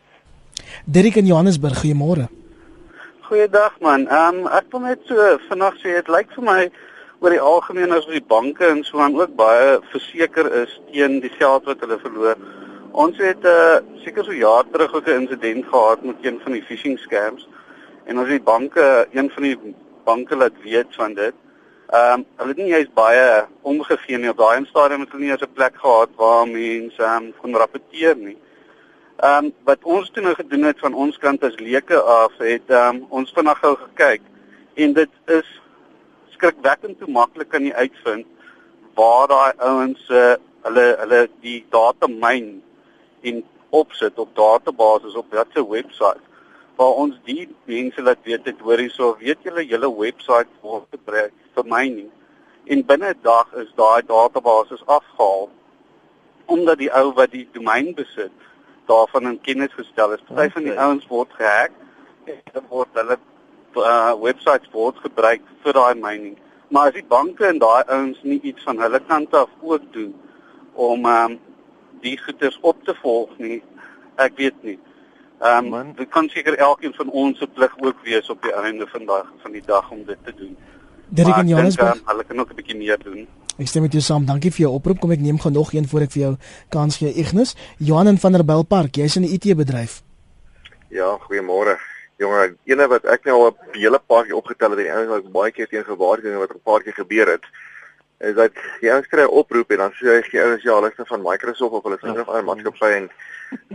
[0.85, 2.29] Derek in Johannesburg, goeiemôre.
[3.33, 4.03] Goeiedag man.
[4.13, 6.57] Ehm um, ek wil net so vanaand sê dit lyk vir my
[7.25, 11.31] oor die algemeen as die banke en so aan ook baie verseker is teen die
[11.39, 12.43] geld wat hulle verloor.
[13.05, 16.53] Ons het 'n uh, seker so jaar terug ook 'n insident gehad met een van
[16.59, 17.49] die phishing scams
[18.05, 19.59] en ons het banke een van die
[20.05, 21.35] banke laat weet van dit.
[21.89, 25.33] Ehm um, hulle het nie jy's baie omgegee nie op daai stadium het hulle nie
[25.33, 28.37] eens 'n plek gehad waar mense ehm um, kon rapporteer nie.
[29.23, 32.73] Ehm um, wat ons toe nou gedoen het van ons kant as leuke af het
[32.75, 34.25] ehm um, ons vinnig gou gekyk.
[34.75, 35.53] En dit is
[36.33, 38.27] skrikwekkend hoe maklik kan jy uitvind
[38.99, 40.35] waar daai ouens uh,
[40.67, 42.51] hulle hulle die data myn
[43.31, 46.27] en opsit op databases op watter webwerf
[46.83, 51.35] waar ons die mense laat weet dit hoor hierso weet julle julle webwerf word gebruik
[51.55, 52.11] vir mining.
[52.67, 55.51] En binne 'n dag is daai database afgehaal
[56.47, 58.51] omdat die ou wat die domein besit
[58.93, 60.25] daarvan in kennis gestel is.
[60.29, 61.73] Party van die ouens word gehack
[62.31, 63.19] en dan word hulle
[63.77, 66.37] uh, webwerf word gebruik vir daai mining.
[66.73, 70.15] Maar as die banke en daai ouens nie iets van hulle kant af ook doen
[70.73, 71.39] om um,
[72.01, 73.61] die goeders op te volg nie,
[74.17, 74.79] ek weet nie.
[75.43, 78.87] Ehm um, dit kan seker elkeen van ons se plig ook wees op die einde
[78.87, 80.57] van dag van die dag om dit te doen.
[81.09, 83.27] Derek en Johannesburg, um, hulle kan ook 'n bietjie meer doen.
[83.63, 84.25] Ek stem met jou saam.
[84.27, 84.99] Dankie vir jou oproep.
[84.99, 86.31] Kom ek neem gou nog een voor ek vir jou
[86.75, 87.13] kans gee.
[87.23, 90.01] Ignis, Johan van der Bylpark, jy's in die IT bedryf.
[90.91, 91.77] Ja, goeiemôre.
[92.19, 95.53] Jonge, ene wat ek nou al 'n hele paar keer opgetel het, en ek baie
[95.53, 97.47] keer teen gewaarsku wat 'n paar keer gebeur het,
[98.19, 101.09] is dat jy ouens kry 'n oproep en dan sê jy ouens ja, hulle is
[101.09, 103.11] van Microsoft of hulle is ja, van 'n maatskappy en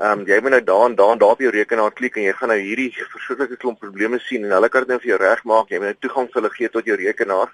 [0.01, 2.23] ehm um, jy moet nou daar en daar en daar op jou rekenaar klik en
[2.23, 5.19] jy gaan nou hierdie verskriklike klomp probleme sien en hulle kan dit nou vir jou
[5.19, 5.69] regmaak.
[5.69, 7.49] Jy moet nou toegang vir hulle gee tot jou rekenaar.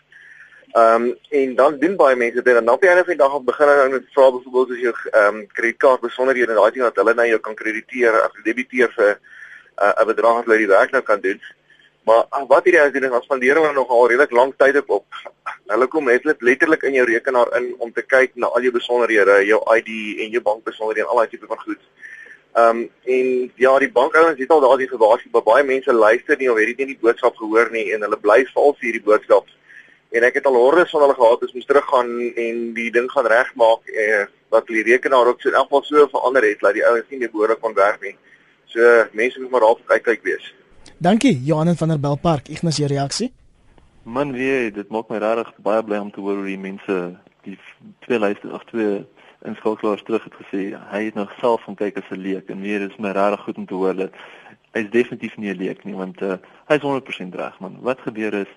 [0.73, 3.21] Ehm um, en dan doen baie mense dit en dan op die einde van die
[3.23, 6.83] dag begin hulle nou vra byvoorbeeld as jou ehm um, kredietkaart besonderhede en daai ding
[6.83, 10.71] dat hulle nou jou kan krediteer of debiteer vir uh, 'n bedrag wat hulle die
[10.71, 11.39] werk nou kan doen.
[12.09, 14.89] Maar uh, wat hierdie ouens doen is spandeer hulle nog al redelik lank tyd op.
[14.89, 15.05] op.
[15.67, 19.45] Hulle kom net letterlik in jou rekenaar in om te kyk na al jou besonderhede,
[19.45, 21.81] jou ID en jou bankbesonderhede en al daai tipe van goed.
[22.53, 26.51] Ehm um, en ja, die bankouens het al daardie gewaarsku, maar baie mense luister nie
[26.51, 29.45] of het nie die boodskap gehoor nie en hulle bly vals vir hierdie boodskap.
[30.13, 32.09] En ek het al hordes van hulle gehad, ons moes teruggaan
[32.45, 36.07] en die ding gaan regmaak eh wat die rekenaar ook so in elk geval so
[36.07, 38.15] verander het dat die ouens nie meer behoorlik kon werk nie.
[38.65, 40.53] So mense moet maar daar kyk kyk wees.
[40.97, 42.47] Dankie Johan van der Belpark.
[42.47, 43.31] Ignas jou reaksie?
[44.03, 46.97] Man, wie, dit maak my regtig baie bly om te hoor hoe die mense
[47.43, 47.57] die
[48.05, 49.01] twee lyste of twee
[49.47, 52.81] inskakelaars terug het gesê hy het nog self van kyk as 'n leek en weer
[52.81, 54.11] is my regtig goed om te hoor dat
[54.73, 56.37] hy is definitief nie 'n leek nie want uh,
[56.69, 57.77] hy is 100% reg man.
[57.81, 58.53] Wat gebeur is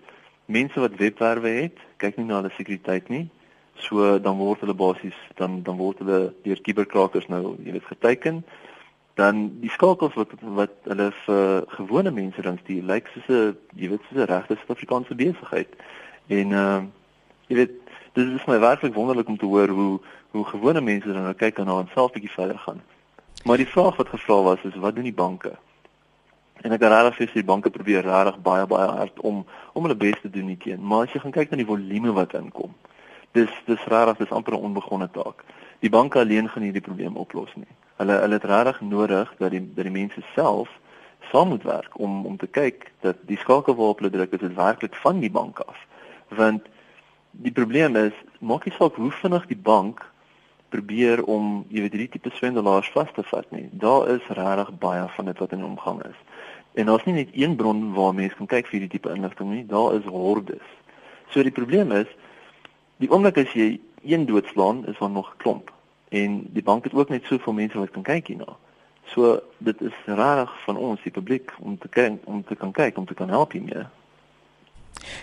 [0.46, 3.26] mense wat webwerwe het, kyk nie na hulle sekuriteit nie.
[3.87, 8.44] So dan word hulle basies dan dan word hulle deur kuberkrakers nou, jy weet, geteken
[9.16, 13.88] dan die skakels wat wat hulle vir gewone mense dan stuur lyk soos 'n jy
[13.88, 15.70] weet soos 'n regte Suid-Afrikaanse besigheid.
[16.28, 16.82] En uh,
[17.48, 17.74] jy weet
[18.12, 21.59] dit is my werklik wonderlik om te hoor hoe hoe gewone mense dan nou kyk
[21.59, 22.82] en hulle self bietjie verder gaan.
[23.44, 25.56] Maar die vraag wat gevra was is wat doen die banke?
[26.66, 29.94] En ek het regtig vir die banke probeer regtig baie baie hard om om hulle
[29.96, 30.81] bes te doen teen.
[30.83, 32.72] Maar as jy gaan kyk na die volume wat inkom,
[33.38, 35.44] dis dis regtig dis amper 'n onbegonne taak.
[35.85, 37.70] Die banke alleen gaan hierdie probleem oplos nie.
[38.00, 40.68] Hulle hulle het regtig nodig dat die dat die mense self
[41.31, 44.94] saam moet werk om om te kyk dat die skakel waarop hulle druk is werklik
[44.94, 45.87] van die bank af.
[46.29, 46.66] Want
[47.31, 50.02] die probleem is maak nie saak hoe vinnig die bank
[50.68, 53.68] probeer om jy weet hierdie tipe swendelaars vas te vat nie.
[53.72, 56.18] Daar is regtig baie van dit wat in omgang is.
[56.76, 59.64] En daar's nie net een bron waar mense kan kyk vir hierdie tipe inligting nie.
[59.66, 60.66] Daar is hordes.
[61.32, 62.10] So die probleem is
[63.00, 65.72] die oomblik as jy een doodslaan is daar nog klomp
[66.08, 68.56] en die bank het ook net soveel mense wat kan kyk hierna.
[69.08, 72.98] So dit is rarig van ons die publiek om te kyk om te kan kyk
[72.98, 73.86] om te kan help hiermee.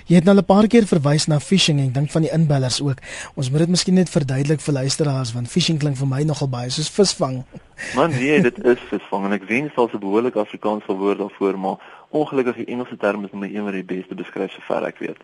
[0.07, 2.81] Jy het nou 'n paar keer verwys na phishing en ek dink van die inbellers
[2.81, 2.99] ook.
[3.35, 6.69] Ons moet dit miskien net verduidelik vir luisteraars want phishing klink vir my nogal baie
[6.69, 7.43] soos visvang.
[7.95, 11.77] Man, nee, dit is visvang en ek wens daar 'n behoorlike Afrikaanse woord daarvoor, maar
[12.09, 15.19] ongelukkig die Engelse term is my een wat die beste beskryf sover ek weet.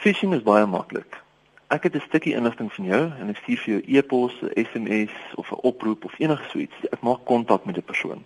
[0.00, 1.26] Phishing is baie maklik
[1.68, 5.50] ek het 'n stukkie inligting van jou en ek stuur vir jou e-pos, SMS of
[5.50, 6.74] 'n oproep of enige so iets.
[6.90, 8.24] Ek maak kontak met 'n persoon.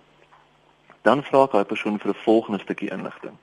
[1.02, 3.36] Dan vra ek daai persoon vir 'n volgende stukkie inligting.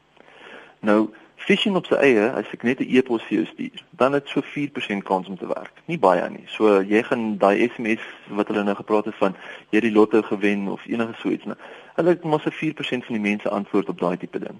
[0.79, 4.27] Nou, phishing op sy eie, as ek net 'n e-pos vir jou stuur, dan het
[4.27, 5.73] so 4% kans om te werk.
[5.85, 6.43] Nie baie nie.
[6.47, 9.35] So jy gaan daai SMS wat hulle nou gepraat het van
[9.69, 11.57] jy het die lotto gewen of enige so iets, nou,
[11.95, 14.59] hulle het mos 'n 4% van die mense antwoord op daai tipe ding.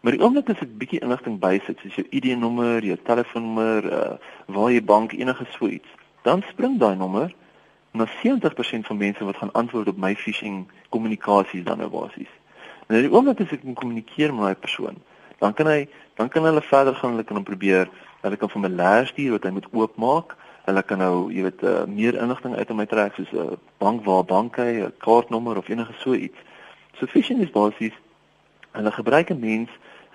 [0.00, 4.70] Maar die oomblik as ek bietjie inligting bysit, soos jou ID-nommer, jou telefoonnommer, uh waar
[4.70, 5.88] jy bank enige so iets,
[6.22, 7.34] dan spring daai nommer
[7.92, 12.30] na 70% van mense wat gaan antwoord op my phishing kommunikasies dan nou basies.
[12.86, 14.96] En die oomblik as ek kommunikeer met daai persoon,
[15.38, 17.88] dan kan hy dan kan hulle verder gaan, hulle kan hom probeer,
[18.20, 20.34] hulle kan vir my leer stuur wat hy moet oopmaak.
[20.66, 24.02] Hulle kan nou, jy weet, uh, meer inligting uit hom uittrek soos 'n uh, bank
[24.04, 26.38] waar bank hy, 'n kaartnommer of enige so iets.
[26.98, 27.94] So phishing is basies
[28.74, 29.70] hulle gebruik 'n mens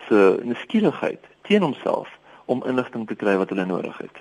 [0.08, 2.10] se nuuskierigheid teen homself
[2.46, 4.18] om inligting te kry wat hulle nodig het.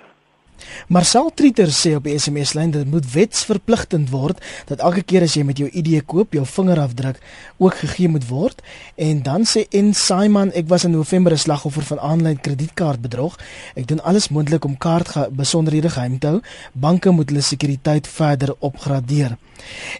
[0.87, 5.21] Marcel Trieter sê op die SMS lyn dat dit moet wetsverpligtend word dat elke keer
[5.21, 7.19] as jy met jou ID koop, jou vingerafdruk
[7.57, 8.61] ook gegee moet word.
[8.95, 13.39] En dan sê En Simon, ek was in November 'n slagoffer van aanlyn kredietkaartbedrog.
[13.75, 16.41] Ek doen alles moontlik om kaartbesonderhede geheim te hou.
[16.73, 19.37] Banke moet hulle sekuriteit verder opgradeer.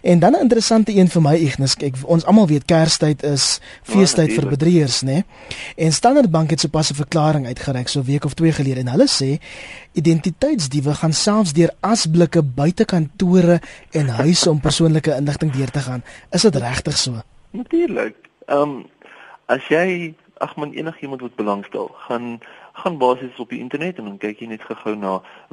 [0.02, 4.28] En dan 'n interessante een vir my Ignis, ek ons almal weet Kerstyd is feestyd
[4.28, 5.24] ja, vir bedrieërs, né?
[5.76, 9.08] En Standard Bank het sopas 'n verklaring uitgereik so week of twee gelede en hulle
[9.08, 9.40] sê
[9.94, 16.02] identiteitsdiewe gaan selfs deur asblikke buite kantore en huise om persoonlike inligting deur te gaan.
[16.30, 17.22] Is dit regtig so?
[17.50, 18.16] Natuurlik.
[18.46, 18.84] Ehm um,
[19.46, 22.40] as jy ag man enigiemand wat belangstel, gaan
[22.72, 25.12] gaan basies op die internet en dan kyk jy net gou-gou na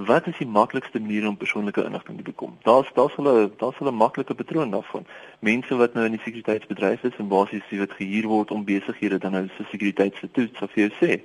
[0.10, 2.56] wat is die maklikste manier om persoonlike inligting te bekom.
[2.66, 5.06] Daar's daar's hulle daar's hulle maklike patroon daarvan.
[5.40, 9.22] Mense wat nou in die sekuriteitsbedryf is en basies wie wat gehuur word om besighede
[9.22, 11.22] dan nou se sekuriteitsvertoets of jy sê.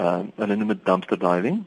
[0.00, 1.60] Ehm uh, hulle noem dit dumpster diving.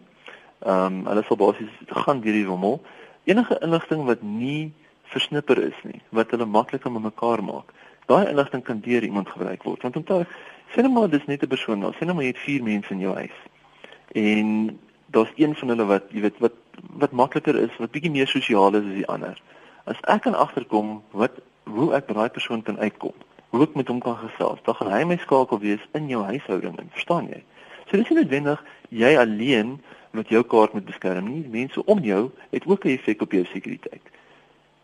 [0.66, 2.82] Ehm um, hulle sal basies gaan deur die rommel.
[3.24, 7.74] Enige inligting wat nie versnipper is nie, wat hulle maklik aan mekaar maak.
[8.08, 9.82] Daai inligting kan deur iemand gebruik word.
[9.82, 10.24] Want onthou,
[10.74, 13.00] sê net maar dis net 'n persoon, sê net maar jy het 4 mense in
[13.00, 13.38] jou huis.
[14.16, 16.54] En daar's een van hulle wat jy weet wat
[16.98, 19.42] wat makliker is, wat bietjie meer sosiaal is as die ander.
[19.86, 21.32] As ek kan agterkom wat
[21.64, 23.14] hoe ek by daai persoon kan uitkom,
[23.50, 26.78] hoe ek met hom kan gesels, dan gaan hy my skakel wees in jou huishouding,
[26.92, 27.44] verstaan jy?
[27.90, 29.78] So dis nie noodwendig jy alleen
[30.18, 31.46] met jou kaart moet beskerm nie.
[31.52, 34.06] Mense om jou het ook 'n effek op jou sekuriteit.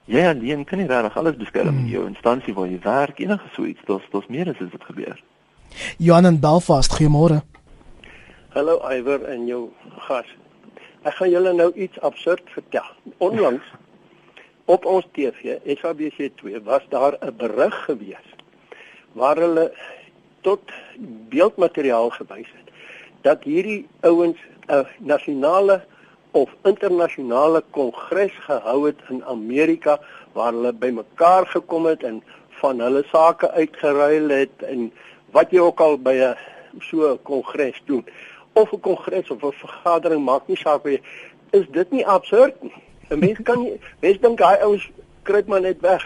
[0.05, 1.91] Jy alleen kan nie regtig alles beskerm in hmm.
[1.91, 3.81] jou instansie waar jy werk, enige so iets.
[3.85, 5.23] Daar's daar's meer as dit gebeur.
[5.97, 7.41] Johan in Belfast, goeiemôre.
[8.49, 10.27] Hallo Iwer en jou gas.
[11.01, 12.89] Ek gaan julle nou iets absurd vertel.
[13.17, 13.63] Onlangs
[14.75, 18.27] op ons TV, SABC2, was daar 'n berig gewees
[19.13, 19.73] waar hulle
[20.41, 20.71] tot
[21.29, 22.71] beeldmateriaal gewys het
[23.21, 25.81] dat hierdie ouens 'n nasionale
[26.31, 29.99] of internasionale kongres gehou het in Amerika
[30.33, 32.23] waar hulle bymekaar gekom het en
[32.61, 34.91] van hulle sake uitgeruil het en
[35.31, 36.37] wat jy ook al by 'n
[36.79, 38.05] so 'n kongres doen.
[38.53, 41.01] Of 'n kongres of 'n vergadering maak nie saak wie
[41.51, 42.73] is dit nie absurd nie.
[43.09, 44.91] 'n mens kan nie mens dink hy ouens
[45.23, 46.03] kruip maar net weg.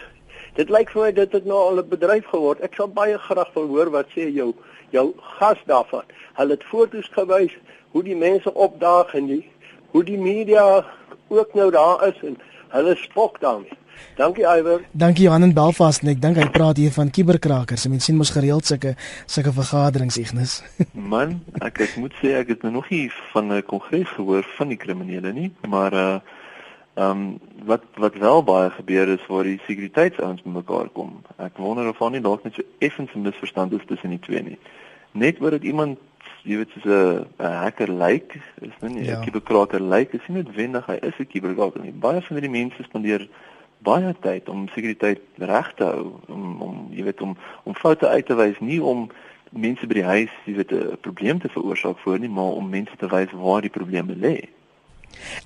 [0.54, 2.60] Dit lyk vir my dit het nou al 'n bedryf geword.
[2.60, 4.54] Ek sal baie graag wil hoor wat sê jou
[4.90, 6.06] jou gas daarvan
[6.38, 7.54] hulle het foto's gewys
[7.92, 9.44] hoe die mense opdaag en die
[9.92, 10.86] hoe die media
[11.28, 12.38] ook nou daar is en
[12.70, 13.78] hulle spok daarmee.
[14.16, 14.82] Dankie Iwer.
[14.92, 17.88] Dankie Johan in Belfast en ek dink hy praat hier van kuberkrakers.
[17.90, 18.94] Mense sien mos gereeld sulke
[19.26, 20.60] sulke vergaderings Ignis.
[21.14, 24.78] Man, ek ek moet sê ek het nog nie van 'n kongres gehoor van die
[24.78, 26.20] kriminele nie, maar uh
[26.98, 31.22] ehm um, wat wat wel baie gebeur is waar die sekuriteitsouens bymekaar kom.
[31.38, 34.44] Ek wonder of daar nie dalk net so effens 'n misverstand is tussen die twee
[34.44, 34.58] nie.
[35.12, 36.00] Net oor dit iemand
[36.44, 39.20] jy weet soos 'n hacker lyk, like, is nie 'n ja.
[39.22, 41.92] kuberkraker lyk, like, is nie noodwendig hy is 'n kuberkraker nie.
[41.92, 43.28] Baie van hierdie mense spandeer
[43.78, 48.26] baie tyd om sekuriteit reg te hou, om om jy weet om om foute uit
[48.26, 49.10] te wys, nie om
[49.52, 52.96] mense by die huis, jy weet 'n probleem te veroorsaak voor nie, maar om mense
[52.98, 54.48] te wys waar die probleme lê.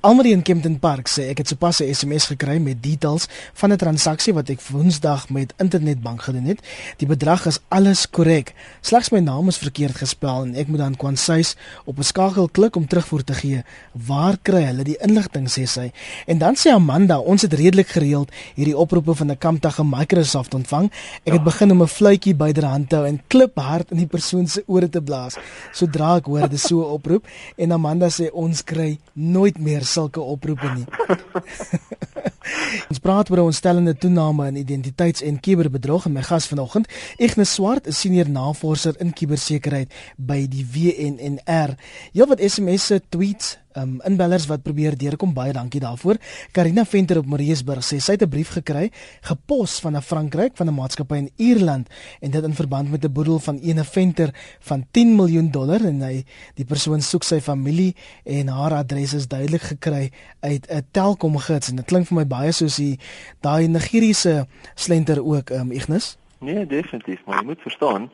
[0.01, 3.77] Almarie in Kempton Park sê ek het sopas 'n SMS gekry met details van 'n
[3.77, 6.59] transaksie wat ek Woensdag met internetbank gedoen het.
[6.97, 8.53] Die bedrag is alles korrek.
[8.81, 12.75] Slegs my naam is verkeerd gespel en ek moet dan kwansuis op 'n skakel klik
[12.75, 13.63] om terugvoer te gee.
[13.93, 15.91] Waar kry hulle die inligting sê sy?
[16.27, 20.53] En dan sê Amanda, ons het redelik gereeld hierdie oproepe van 'n kampdag in Microsoft
[20.53, 20.91] ontvang.
[21.23, 21.43] Ek het ja.
[21.43, 24.89] begin om 'n fluitjie byderhand te hou en klip hard in die persoon se ore
[24.89, 25.37] te blaas
[25.71, 30.21] sodra ek hoor dit so 'n oproep en Amanda sê ons kry nooit meer sulke
[30.21, 30.85] oproepe nie.
[32.91, 36.87] ons praat oor 'n ontstellende toename in identiteits- en kuberbedrog en my gas vanoggend,
[37.17, 41.75] Ignas Swart, 'n senior navorser in kubersekerheid by die WNNR.
[42.11, 46.17] Jy wat SMS'e, tweets, um, inbellers wat probeer deurkom baie dankie daarvoor.
[46.51, 50.67] Karina Venter op Mariesburg sê sy het 'n brief gekry gepos van 'n Frankryk van
[50.67, 51.87] 'n maatskappy in Ierland
[52.21, 54.29] en dit in verband met 'n boedel van ene Venter
[54.59, 56.23] van 10 miljoen dollar en hy
[56.55, 61.69] die persoon soek sy familie en haar adres is duidelik gekry uit 'n Telkom gids
[61.69, 62.99] en dit klink vir my baie soos die
[63.41, 66.17] daai Nigeriese slenter ook um, Ignis.
[66.39, 68.09] Nee, definitief, maar jy moet verstaan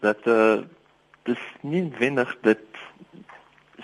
[0.00, 0.62] dat uh,
[1.22, 2.60] dis nie wendig dit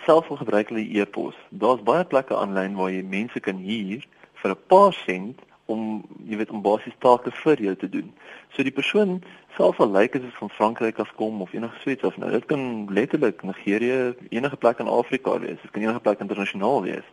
[0.05, 1.35] self gebruik hulle e-pos.
[1.51, 4.07] Daar's baie plekke aanlyn waar jy mense kan huur
[4.43, 8.13] vir 'n paar sent om jy weet om basies take vir jou te doen.
[8.55, 9.23] So die persoon
[9.57, 12.47] self al lyk as dit van Frankryk af kom of enige Swets of nou, dit
[12.51, 15.61] kan letterlik Nigerië, enige plek in Afrika wees.
[15.63, 17.07] Dit kan enige plek internasionaal wees.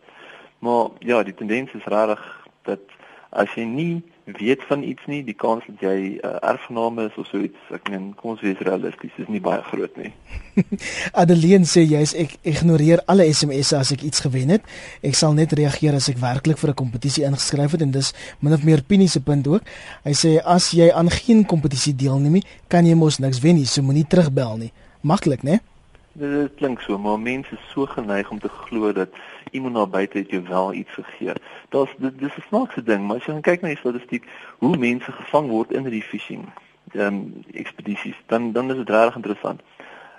[0.58, 2.22] Maar ja, die tendens is regtig
[2.62, 2.80] dat
[3.30, 4.02] as jy nie
[4.36, 7.58] weet van iets nie, die kans dat jy 'n uh, erfgename is of so iets,
[7.72, 10.12] ek meen, kom ons wees realisties, is nie baie groot nie.
[11.22, 14.62] Adeline sê jy's ek ignoreer alle SMS'e as ek iets gewen het.
[15.02, 18.52] Ek sal net reageer as ek werklik vir 'n kompetisie ingeskryf het en dis min
[18.52, 19.62] of meer Pini se punt ook.
[20.04, 23.66] Hy sê as jy aan geen kompetisie deelneem nie, kan jy mos niks wen nie,
[23.66, 24.72] so moenie terugbel nie.
[25.00, 25.60] Maklik, né?
[26.18, 29.08] Dit klink so, maar mense is so geneig om te glo dat
[29.50, 31.32] iemand daar buite het jou wel iets gegee.
[31.68, 34.24] Daar's dis 'n snaakse ding, maar as jy kyk na die statistiek
[34.58, 36.48] hoe mense gevang word in die phishing
[36.92, 39.60] ehm um, ekspedisies, dan dan is dit regtig interessant.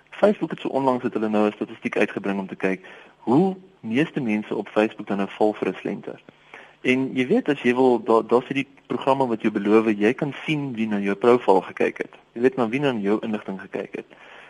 [0.10, 2.86] Facebook het so onlangs het hulle nou 'n statistiek uitgebring om te kyk
[3.20, 6.22] hoe meeste mense op Facebook dan nou val vir 'n slenter.
[6.82, 10.34] En jy weet as jy wil daar daar's hierdie programme wat jou beloof jy kan
[10.46, 12.14] sien wie na jou profiel gekyk het.
[12.34, 14.06] Jy weet maar wie na jou inligting gekyk het.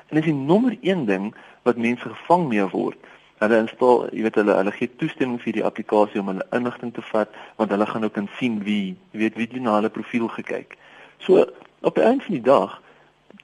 [0.10, 2.97] En dis die nommer 1 ding wat mense gevang mee word.
[3.40, 7.04] Hulle instal, jy weet hulle hulle gee toestemming vir die applikasie om hulle inligting te
[7.12, 7.32] vat
[7.62, 10.76] want hulle gaan ook kan sien wie, jy weet wie die na hulle profiel gekyk.
[11.24, 11.46] So
[11.82, 12.82] op 'n eind van die dag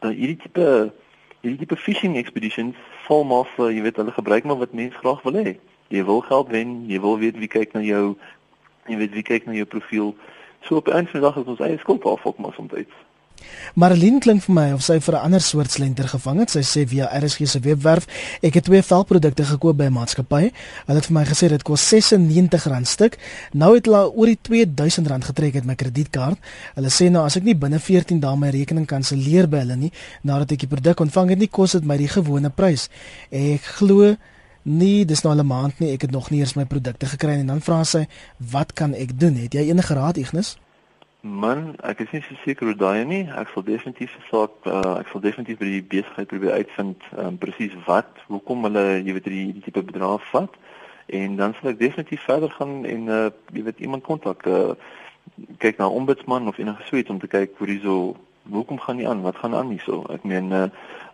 [0.01, 0.91] dan hierdie tipe
[1.41, 2.75] hierdie tipe phishing expeditions
[3.07, 5.55] val maar vir jy weet hulle gebruik maar wat mense graag wil hê.
[5.87, 8.17] Jy wil geld wen, jy wil weet wie kyk na jou,
[8.87, 10.15] jy weet wie kyk na jou profiel.
[10.67, 12.73] So op 'n eind van die dag is ons eie skuld af op maar soms.
[13.75, 16.49] Marlene klink vir my of sy vir 'n ander soort slenter gevang het.
[16.49, 18.07] Sy sê via RSG se webwerf,
[18.41, 20.51] ek het twee velprodukte gekoop by 'n maatskappy.
[20.87, 23.17] Hulle het vir my gesê dit kos R96 stuk.
[23.53, 26.37] Nou het hulle oor die R2000 getrek uit my kredietkaart.
[26.75, 29.91] Hulle sê nou as ek nie binne 14 dae my rekening kanselleer by hulle nie,
[30.23, 32.89] nadat ek die produk ontvang het, nie kos dit my die gewone prys.
[33.31, 34.15] Ek glo
[34.67, 35.91] Nee, dis nou al 'n maand nie.
[35.91, 37.39] Ek het nog nie eers my produkte gekry nie.
[37.39, 39.35] En dan vra sy, "Wat kan ek doen?
[39.35, 40.57] Het jy enige raad, Ignis?"
[41.25, 43.23] Man, ek is nie so seker hoe daai nie.
[43.33, 47.73] Ek sal definitief saak uh, ek sal definitief by die besigheid probeer uitvind um, presies
[47.87, 50.53] wat, hoekom hulle, jy weet, die, die tipe bedrag vat.
[51.09, 53.23] En dan sal ek definitief verder gaan en uh,
[53.57, 54.45] jy weet iemand kontak.
[54.45, 54.75] Uh,
[55.63, 58.13] kyk na ombudsman of enige so iets om te kyk hoe dis so
[58.53, 59.23] hoekom gaan nie aan?
[59.25, 60.03] Wat gaan aan hierso?
[60.13, 60.67] Ek meen uh,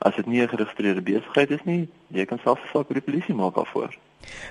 [0.04, 3.36] as dit nie 'n geregistreerde besigheid is nie, jy kan self saak by die polisie
[3.36, 3.96] maak daarvoor.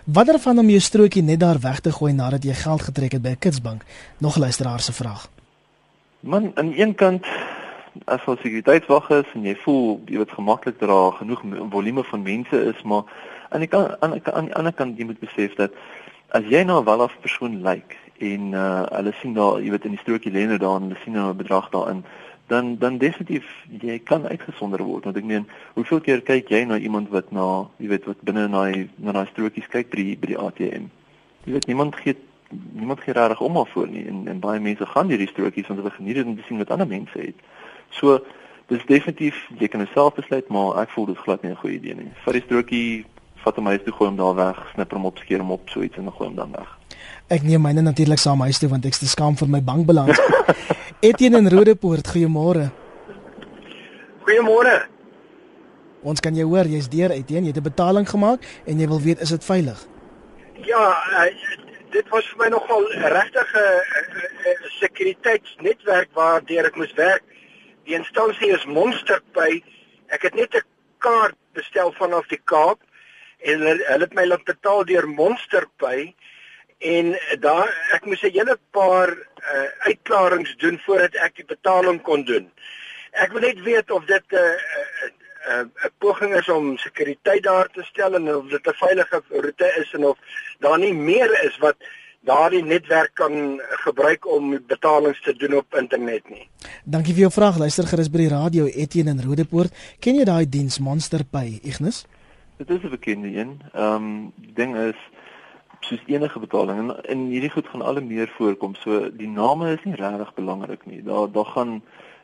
[0.08, 3.22] Watter van om jou strokie net daar weg te gooi nadat jy geld getrek het
[3.22, 3.84] by 'n kitsbank?
[4.18, 5.28] Nog 'n luisteraar se vraag.
[6.20, 7.26] Man, aan een kant
[8.04, 11.40] as jy sekuriteitswag is en jy voel jy weet gemaklik dra genoeg
[11.72, 13.08] volume van mense is, maar
[13.48, 15.72] aan die kant aan aan die ander kant jy moet besef dat
[16.36, 19.96] as jy nou 'n welaf persoon lyk en uh, hulle sien daar jy weet in
[19.96, 22.04] die strokie lê nou daar en hulle sien nou 'n bedrag daarin
[22.52, 23.48] dan dan definitief
[23.80, 25.04] jy kan uitgesonder word.
[25.04, 28.48] Want ek meen hoeveel keer kyk jy na iemand wat na jy weet wat binne
[28.48, 30.90] na die, na daai strokies kyk by die by die ATM
[31.44, 32.16] jy weet niemand gee
[32.72, 35.80] niemand gee regtig om af voor nie en en baie mense gaan hierdie strokies want
[35.80, 37.34] hulle geniet dit om te sien wat ander mense het
[38.00, 38.18] so
[38.66, 41.94] dis definitief jy kan self besluit maar ek voel dit glad nie 'n goeie idee
[41.94, 43.06] nie vat die strokie
[43.44, 45.82] vat hom huis toe gooi hom daar weg snip hom op skeer hom op so
[45.82, 46.80] iets en dan gooi hom dan weg
[47.30, 50.18] Ek neem myne natuurlik saam huis toe want ek is te skaam vir my bankbalans.
[51.08, 52.66] Etienne in Rodepoort, goeiemôre.
[54.26, 54.74] Goeiemôre.
[56.02, 59.00] Ons kan jou hoor, jy's deur Etienne, jy het 'n betaling gemaak en jy wil
[59.00, 59.78] weet is dit veilig?
[60.66, 60.84] Ja,
[61.22, 61.30] uh,
[61.90, 67.22] dit was vir my nogal regtig 'n sekuriteitsnetwerk waardeur ek moes werk.
[67.84, 69.62] Die instansie is Monsterpay.
[70.08, 70.66] Ek het net 'n
[70.98, 72.80] kaart bestel vanaf die Kaap
[73.38, 76.14] en hulle het my laat betaal deur Monsterpay
[76.78, 82.24] en daar ek moes 'n hele paar uh, uitklarings doen voordat ek die betaling kon
[82.24, 82.52] doen.
[83.12, 85.10] Ek wil net weet of dit 'n uh,
[85.48, 89.22] 'n uh, 'n poging is om sekuriteit daar te stel en of dit 'n veilige
[89.28, 90.18] roete is en of
[90.58, 91.76] daar nie meer is wat
[92.20, 96.48] daardie netwerk kan gebruik om betalings te doen op internet nie.
[96.84, 97.58] Dankie vir jou vraag.
[97.58, 99.72] Luister gerus by die radio Etienne in Rodepoort.
[100.00, 102.04] Ken jy daai diens Monsterpay, Ignis?
[102.58, 103.60] Dit is 'n bekende een.
[103.72, 105.00] Ehm um, die ding is
[105.80, 108.74] soos enige betaling en in hierdie goed gaan al meer voorkom.
[108.74, 111.02] So die name is nie regtig belangrik nie.
[111.02, 111.82] Daar daar gaan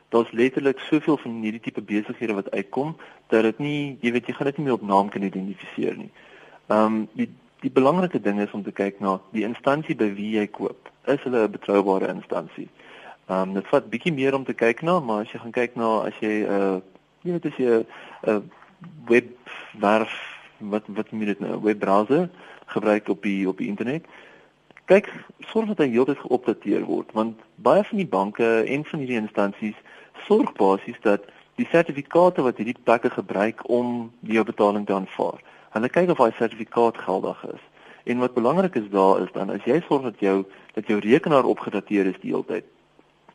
[0.09, 2.95] daar's letterlik soveel van hierdie tipe besighede wat uitkom
[3.27, 6.11] dat dit nie, jy weet jy gaan dit nie meer op naam kan identifiseer nie.
[6.67, 7.29] Ehm um, die
[7.59, 10.91] die belangrike ding is om te kyk na die instansie by wie jy koop.
[11.09, 12.69] Is hulle 'n betroubare instansie?
[13.27, 15.75] Ehm um, dit vat bietjie meer om te kyk na, maar as jy gaan kyk
[15.75, 16.79] na as jy 'n uh,
[17.23, 17.85] jy weet as jy 'n
[18.29, 18.41] uh,
[19.07, 20.15] webwerf
[20.57, 22.29] wat wat moet dit nou 'n webbrowser
[22.65, 24.05] gebruik op die op die internet.
[24.85, 29.19] Kyk, sorg dat hy heeltyd geopdateer word want baie van die banke en van hierdie
[29.19, 29.75] instansies
[30.25, 31.25] sorg basies dat
[31.57, 35.41] die sertifikate wat hierdie plekke gebruik om jou betaling te aanvaar.
[35.73, 37.63] Hulle kyk of daai sertifikaat geldig is.
[38.07, 40.43] En wat belangrik is daar is dan as jy sorg dat jou
[40.77, 42.65] dat jou rekenaar opgedateer is die hele tyd.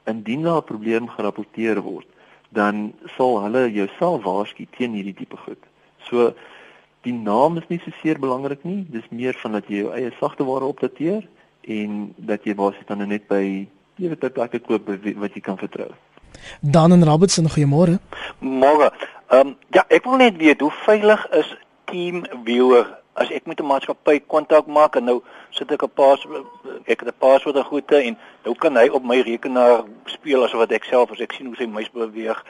[0.07, 2.07] Indien daar 'n probleem gerapporteer word,
[2.49, 5.63] dan sal hulle jou self waarsku teen hierdie tipe goed.
[6.09, 6.35] So
[7.03, 8.87] die naam is nie so seer belangrik nie.
[8.91, 11.29] Dis meer van dat jy jou eie sagteware opdateer
[11.61, 13.67] en dat jy basies dan net by
[13.97, 15.91] jy weet by plekke koop wat jy kan vertrou.
[16.61, 17.99] Dan en Robertson, goeiemôre.
[18.39, 18.93] Môre.
[19.33, 23.67] Ehm um, ja, ek wil net weet hoe veilig is TeamViewer as ek met 'n
[23.67, 26.21] maatskappy kontak maak en nou sit ek 'n pas
[26.87, 30.59] ek het 'n paswoord en goede en nou kan hy op my rekenaar speel asof
[30.59, 32.45] wat ek self as ek sien hoe sy muis beweeg.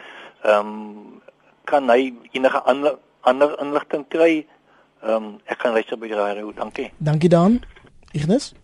[0.45, 1.23] Ehm um,
[1.65, 4.47] kan hy enige ander ander inligting kry.
[5.03, 6.53] Ehm um, ek kan luister by die radio.
[6.53, 6.91] Dankie.
[6.99, 7.63] Dankie dan.
[8.13, 8.55] Ignis?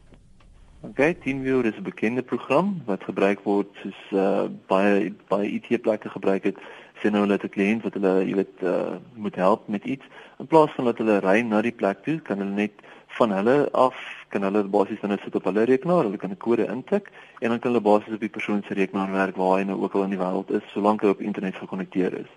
[0.80, 6.08] Okay, TeamViewer is 'n bekende program wat gebruik word soos uh baie baie IT plekke
[6.08, 6.56] gebruik het.
[7.02, 10.04] Sien nou dat 'n kliënt wat hulle, jy weet, uh moet help met iets,
[10.38, 12.72] in plaas van dat hulle ry na die plek toe, kan hulle net
[13.06, 13.96] van hulle af
[14.28, 17.10] kan hulle basies dan sit op hulle rekenaar, hulle kan 'n kode intik
[17.40, 19.94] en dan kan hulle basies op die persoon se rekenaar werk waar hy nou ook
[19.94, 22.30] al in die wêreld is, solank hy op internet gekonnekteer is.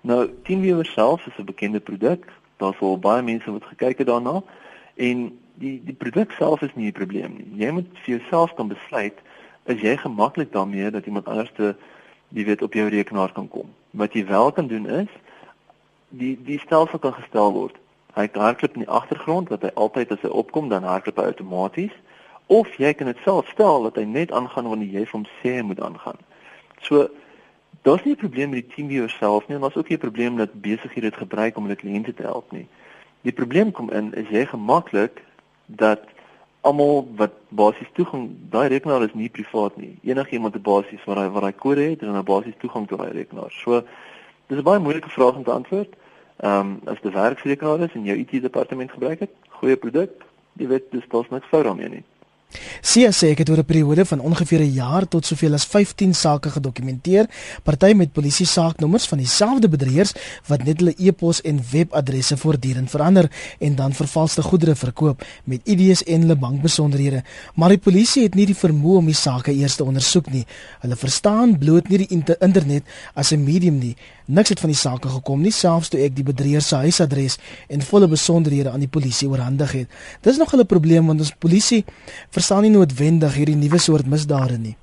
[0.00, 2.26] Nou, TeamViewer self is 'n bekende produk.
[2.56, 4.42] Daar's al baie mense wat gekyk het daarna
[4.98, 7.64] en die die produk self is nie 'n probleem nie.
[7.64, 9.18] Jy moet vir jouself kan besluit
[9.66, 11.74] as jy gemaklik daarmee dat iemand anders te
[12.28, 13.68] jy weet op jou rekenaar kan kom.
[13.90, 15.08] Wat jy wel kan doen is
[16.08, 17.76] die die stelsel kan gestel word.
[18.14, 21.94] Hy hardloop in die agtergrond dat hy altyd as hy opkom dan hardloop hy outomaties
[22.46, 25.54] of jy kan dit self stel dat hy net aangaan wanneer jy vir hom sê
[25.58, 26.16] hy moet aangaan.
[26.80, 27.08] So
[27.82, 30.36] daar's nie 'n probleem met die teamviewer self nie, en daar's ook nie 'n probleem
[30.36, 32.66] dat besighede dit gebruik om hulle kliënte te help nie.
[33.22, 35.22] Die probleem kom in is jy gemaklik
[35.66, 36.04] dat
[36.60, 39.98] almal wat basies toegang daai rekenaar is nie privaat nie.
[40.02, 43.12] Enigiemand het basies wat hy wat hy kode het en 'n basies toegang tot daai
[43.12, 43.50] rekenaar.
[43.50, 43.82] So
[44.46, 45.92] dis 'n baie moeilike vraag om te antwoord.
[46.36, 50.10] Ehm um, as dit werksrekenaar is en jou IT departement gebruik het, goeie produk,
[50.52, 52.04] jy weet dis daar's niks fout daarmee nie.
[52.80, 56.14] Sia sê ek het oor 'n periode van ongeveer 'n jaar tot soveel as 15
[56.14, 57.26] sake gedokumenteer,
[57.62, 60.14] party met polisie saaknommers van dieselfde bedrieërs
[60.46, 66.02] wat net hulle e-pos en webadresse voortdurend verander en dan vervalste goedere verkoop met ID's
[66.02, 67.22] en hulle bankbesonderhede.
[67.54, 70.46] Maar die polisie het nie die vermoë om die sake eers te ondersoek nie.
[70.80, 72.82] Hulle verstaan bloot nie die internet
[73.14, 73.96] as 'n medium nie.
[74.26, 77.38] Niks het van die sake gekom nie, selfs toe ek die bedrieër se huisadres
[77.68, 79.88] en volle besonderhede aan die polisie oorhandig het.
[80.20, 81.84] Dis nog 'n probleem want ons polisie
[82.38, 84.76] verstaan nie noodwendig hierdie nuwe soort misdade nie.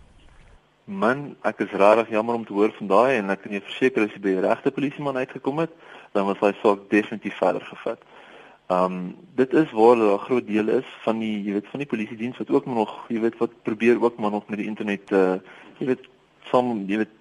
[0.85, 4.03] Man, ek is regtig jammer om te hoor van daai en ek kan jou verseker
[4.03, 5.71] as jy by die regte polisieman uitgekom het,
[6.17, 8.03] dan was hy saak definitief verder gevat.
[8.75, 8.97] Um
[9.39, 12.37] dit is waar 'n groot deel is van die jy weet van die polisie diens
[12.37, 15.37] wat ook nog jy weet wat probeer ook maar nog met die internet uh
[15.79, 16.03] jy weet
[16.51, 17.13] som jy weet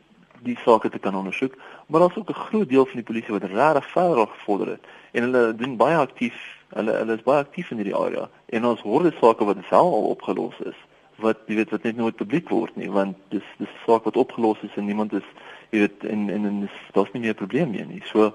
[0.43, 1.55] die sake te kan ondersoek,
[1.87, 5.23] maar daar's ook 'n groot deel van die polisie wat regtig verder gevorder het en
[5.23, 6.35] hulle doen baie aktief.
[6.75, 9.95] Hulle hulle is baie aktief in hierdie area en ons hoor dit sake wat self
[9.95, 10.79] al opgelos is
[11.23, 14.59] wat jy weet wat net nooit publiek word nie want dis dis saak wat opgelos
[14.67, 15.27] is en niemand is
[15.75, 16.59] jy weet en en en
[16.93, 18.03] daar's nie meer 'n probleem meer nie.
[18.13, 18.35] So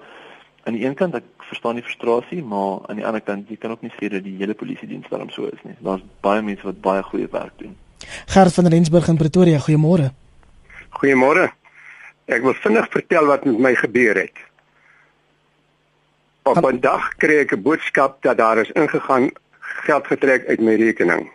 [0.63, 3.71] aan die een kant ek verstaan die frustrasie, maar aan die ander kant jy kan
[3.71, 5.75] ook nie sê dat die hele polisie diens daarom so is nie.
[5.79, 7.75] Daar's baie mense wat baie goeie werk doen.
[8.25, 10.11] Gert van Rensburg in Pretoria, goeiemôre.
[10.89, 11.49] Goeiemôre.
[12.25, 14.37] Ek wil vinnig vertel wat met my gebeur het.
[16.49, 20.75] Op 'n dag kry ek 'n boodskap dat daar is ingegaan geld getrek uit my
[20.75, 21.31] rekening.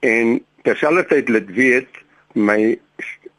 [0.00, 1.88] En terselfdertyd laat weet
[2.32, 2.78] my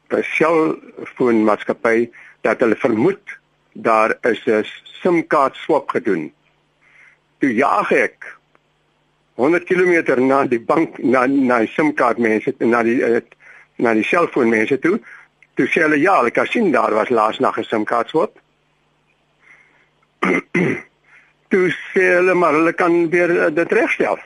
[0.10, 2.10] selfoonmaatskappy
[2.42, 3.40] dat hulle vermoed
[3.74, 6.34] daar is 'n SIM-kaart swap gedoen.
[7.38, 8.38] Toe jaag ek
[9.34, 13.22] 100 km na die bank na na die SIM-kaart mense na die eh,
[13.76, 15.00] na die selfoon mense toe
[15.60, 18.40] Toe sê hulle ja, ek sien daar was laas nag 'n SIM-kaart swap.
[21.52, 24.20] toe sê hulle maar hulle kan weer uh, dit regstel.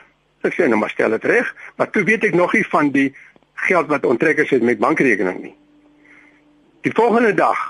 [0.44, 3.08] Ek sê nou maar stel dit reg, maar toe weet ek nog nie van die
[3.68, 5.54] geld wat onttrekkers het met bankrekening nie.
[6.84, 7.62] Die volgende dag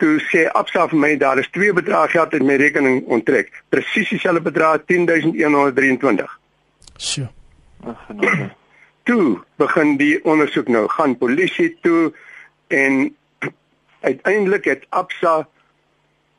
[0.00, 3.52] toe sê Absa vir my daar is twee bedrae geld uit my rekening onttrek.
[3.68, 6.38] Presies dieselfde bedrag 10123.
[6.96, 7.28] Sjoe.
[8.08, 8.50] Genade.
[9.08, 12.12] Toe begin die ondersoek nou, gaan polisie toe
[12.70, 13.08] en
[14.10, 15.48] uiteindelik het Absa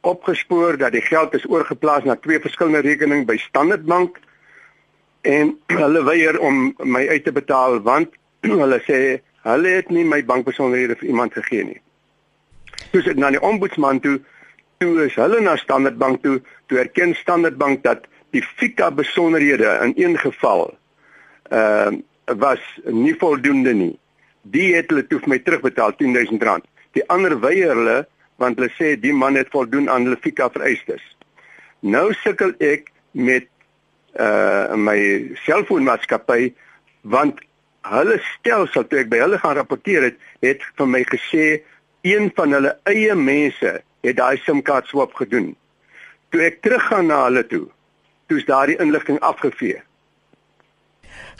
[0.03, 4.19] opgespoor dat die geld is oorgeplaas na twee verskillende rekeninge by Standard Bank
[5.21, 8.15] en hulle weier om my uit te betaal want
[8.63, 8.99] hulle sê
[9.47, 11.81] hulle het nie my bankbesonderhede vir iemand gegee nie.
[12.91, 14.19] Toe sit na die ombudsman toe,
[14.79, 16.37] toe is hulle na Standard Bank toe,
[16.71, 20.71] toe erken Standard Bank dat die FICA besonderhede in een geval
[21.49, 22.01] ehm uh,
[22.39, 23.93] was nie voldoende nie
[24.43, 26.67] die het hulle toe vir my terugbetaal R10000.
[26.97, 27.97] Die ander weier hulle
[28.41, 31.01] want hulle sê die man het voldoen aan hulle fika vereistes.
[31.81, 33.49] Nou sukkel ek met
[34.19, 34.97] uh my
[35.45, 36.53] selfoonmaatskappy
[37.01, 37.41] want
[37.89, 41.47] hulle stelsel toe ek by hulle gaan rapporteer het, het vir my gesê
[42.07, 43.73] een van hulle eie mense
[44.03, 45.53] het daai SIM-kaart swap gedoen.
[46.31, 47.65] Toe ek teruggaan na hulle toe,
[48.27, 49.81] toe's daardie inligting afgevee.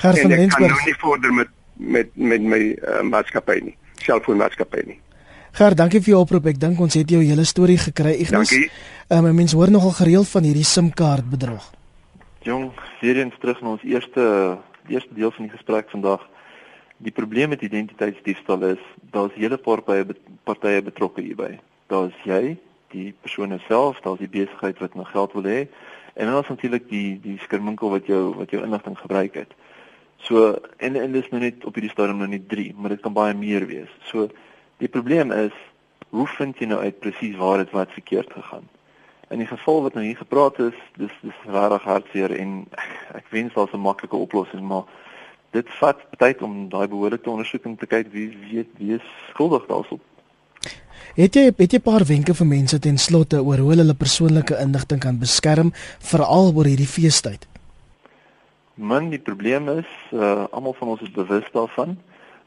[0.02, 0.44] Gaan van Rensburg.
[0.44, 3.74] Ek kan nou nie vorder met met met my uh, maatskappy nie,
[4.06, 5.00] selfoonmaatskappy nie.
[5.54, 6.48] Gaar, dankie vir jou oproep.
[6.50, 8.50] Ek dink ons het jou hele storie gekry, Ignas.
[8.50, 8.72] Dankie.
[9.14, 11.68] Ehm um, mense hoor nogal gereeld van hierdie SIM-kaart bedrog.
[12.42, 14.24] Jong, weer eens terug na ons eerste
[14.90, 16.24] eerste deel van die gesprek vandag.
[16.98, 18.82] Die probleem met identiteitsdiefstal is
[19.14, 21.60] daar's hele paar partye betrokke hierby.
[21.94, 22.58] Daar's jy,
[22.90, 25.68] die persoon self, daar's die besigheid wat nou geld wil hê
[26.14, 29.54] en dan is natuurlik die die skerminkel wat jou wat jou inligting gebruik het.
[30.26, 33.14] So en en dis nou net op hierdie stadium nou net 3, maar dit kan
[33.14, 33.94] baie meer wees.
[34.10, 34.32] So
[34.84, 35.56] die probleem is
[36.14, 38.68] hoe vind jy nou uit presies waar dit wat verkeerd gegaan?
[39.34, 42.52] In die geval wat nou hier gepraat is, dis dis regtig hartseer en
[43.20, 44.86] ek wens daar's 'n maklike oplossing, maar
[45.54, 50.02] dit vat tyd om daai behoorlike ondersoeking te kyk wie weet wie is skuldig daarop.
[51.16, 54.60] Het jy het jy 'n paar wenke vir mense ten slotte oor hoe hulle persoonlike
[54.60, 57.48] inligting kan beskerm veral oor hierdie feestyd?
[58.76, 61.98] Min die probleem is, uh almal van ons is bewus daarvan,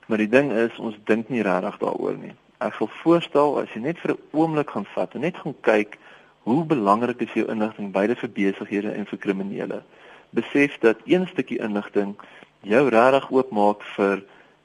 [0.06, 2.34] maar die ding is ons dink nie regtig daaroor nie.
[2.58, 5.98] Ek wil voorstel as jy net vir 'n oomblik gaan vat en net gaan kyk
[6.46, 9.82] hoe belangrik is jou inligting beide vir besighede en vir kriminele.
[10.30, 12.14] Besef dat een stukkie inligting
[12.62, 14.22] jou regtig oopmaak vir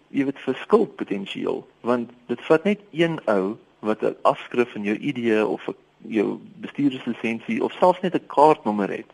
[0.09, 4.97] jy weet verskil potensieel want dit vat net een ou wat 'n afskrif van jou
[4.97, 5.69] ID of
[6.07, 9.09] jou bestuurderslisensie of selfs net 'n kaartnommer het.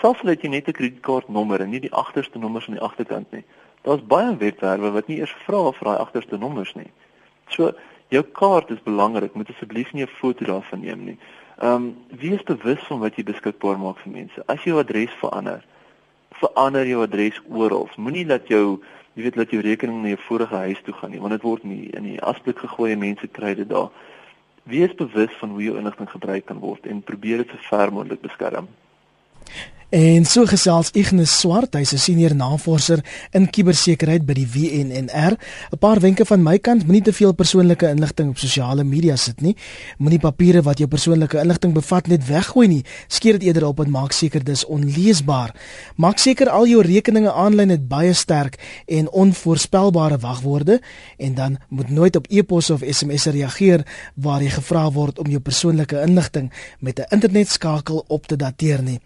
[0.00, 3.30] Selfs al het jy net 'n kredietkaartnommer en nie die agterste nommers aan die agterkant
[3.32, 3.44] nie.
[3.82, 6.90] Daar's baie webwerwe wat nie eers vra vir daai agterste nommers nie.
[7.50, 7.72] So
[8.14, 11.18] jou kaart is belangrik, moet asseblief nie 'n foto daarvan neem nie.
[11.58, 14.42] Ehm um, wees bewus van wat jy beskikbaar maak vir mense.
[14.46, 15.64] As jou adres verander,
[16.30, 17.88] verander jou adres oral.
[17.96, 18.80] Moenie dat jou
[19.14, 21.64] jy weet dat jou rekening na jou vorige huis toe gaan nie, want dit word
[21.64, 23.90] nie in die asblik gegooi en mense kry dit daar.
[24.64, 28.22] Wees bewus van hoe jou inligting gebruik kan word en probeer dit so ver moontlik
[28.22, 28.68] beskerm.
[29.92, 33.04] En so gesels Ignis Swart, hy's 'n senior navorser
[33.36, 35.36] in kubersekerheid by die WNNR.
[35.36, 39.40] 'n Paar wenke van my kant, moenie te veel persoonlike inligting op sosiale media sit
[39.40, 39.54] nie.
[39.98, 42.84] Moenie papiere wat jou persoonlike inligting bevat net weggooi nie.
[43.06, 45.54] Skeer dit eerder op en maak seker dis onleesbaar.
[45.96, 50.80] Maak seker al jou rekeninge aanlyn het baie sterk en onvoorspelbare wagwoorde
[51.18, 53.84] en dan moet nooit op e-pos of SMS reageer
[54.14, 59.00] waar jy gevra word om jou persoonlike inligting met 'n internetskakel op te dateer nie.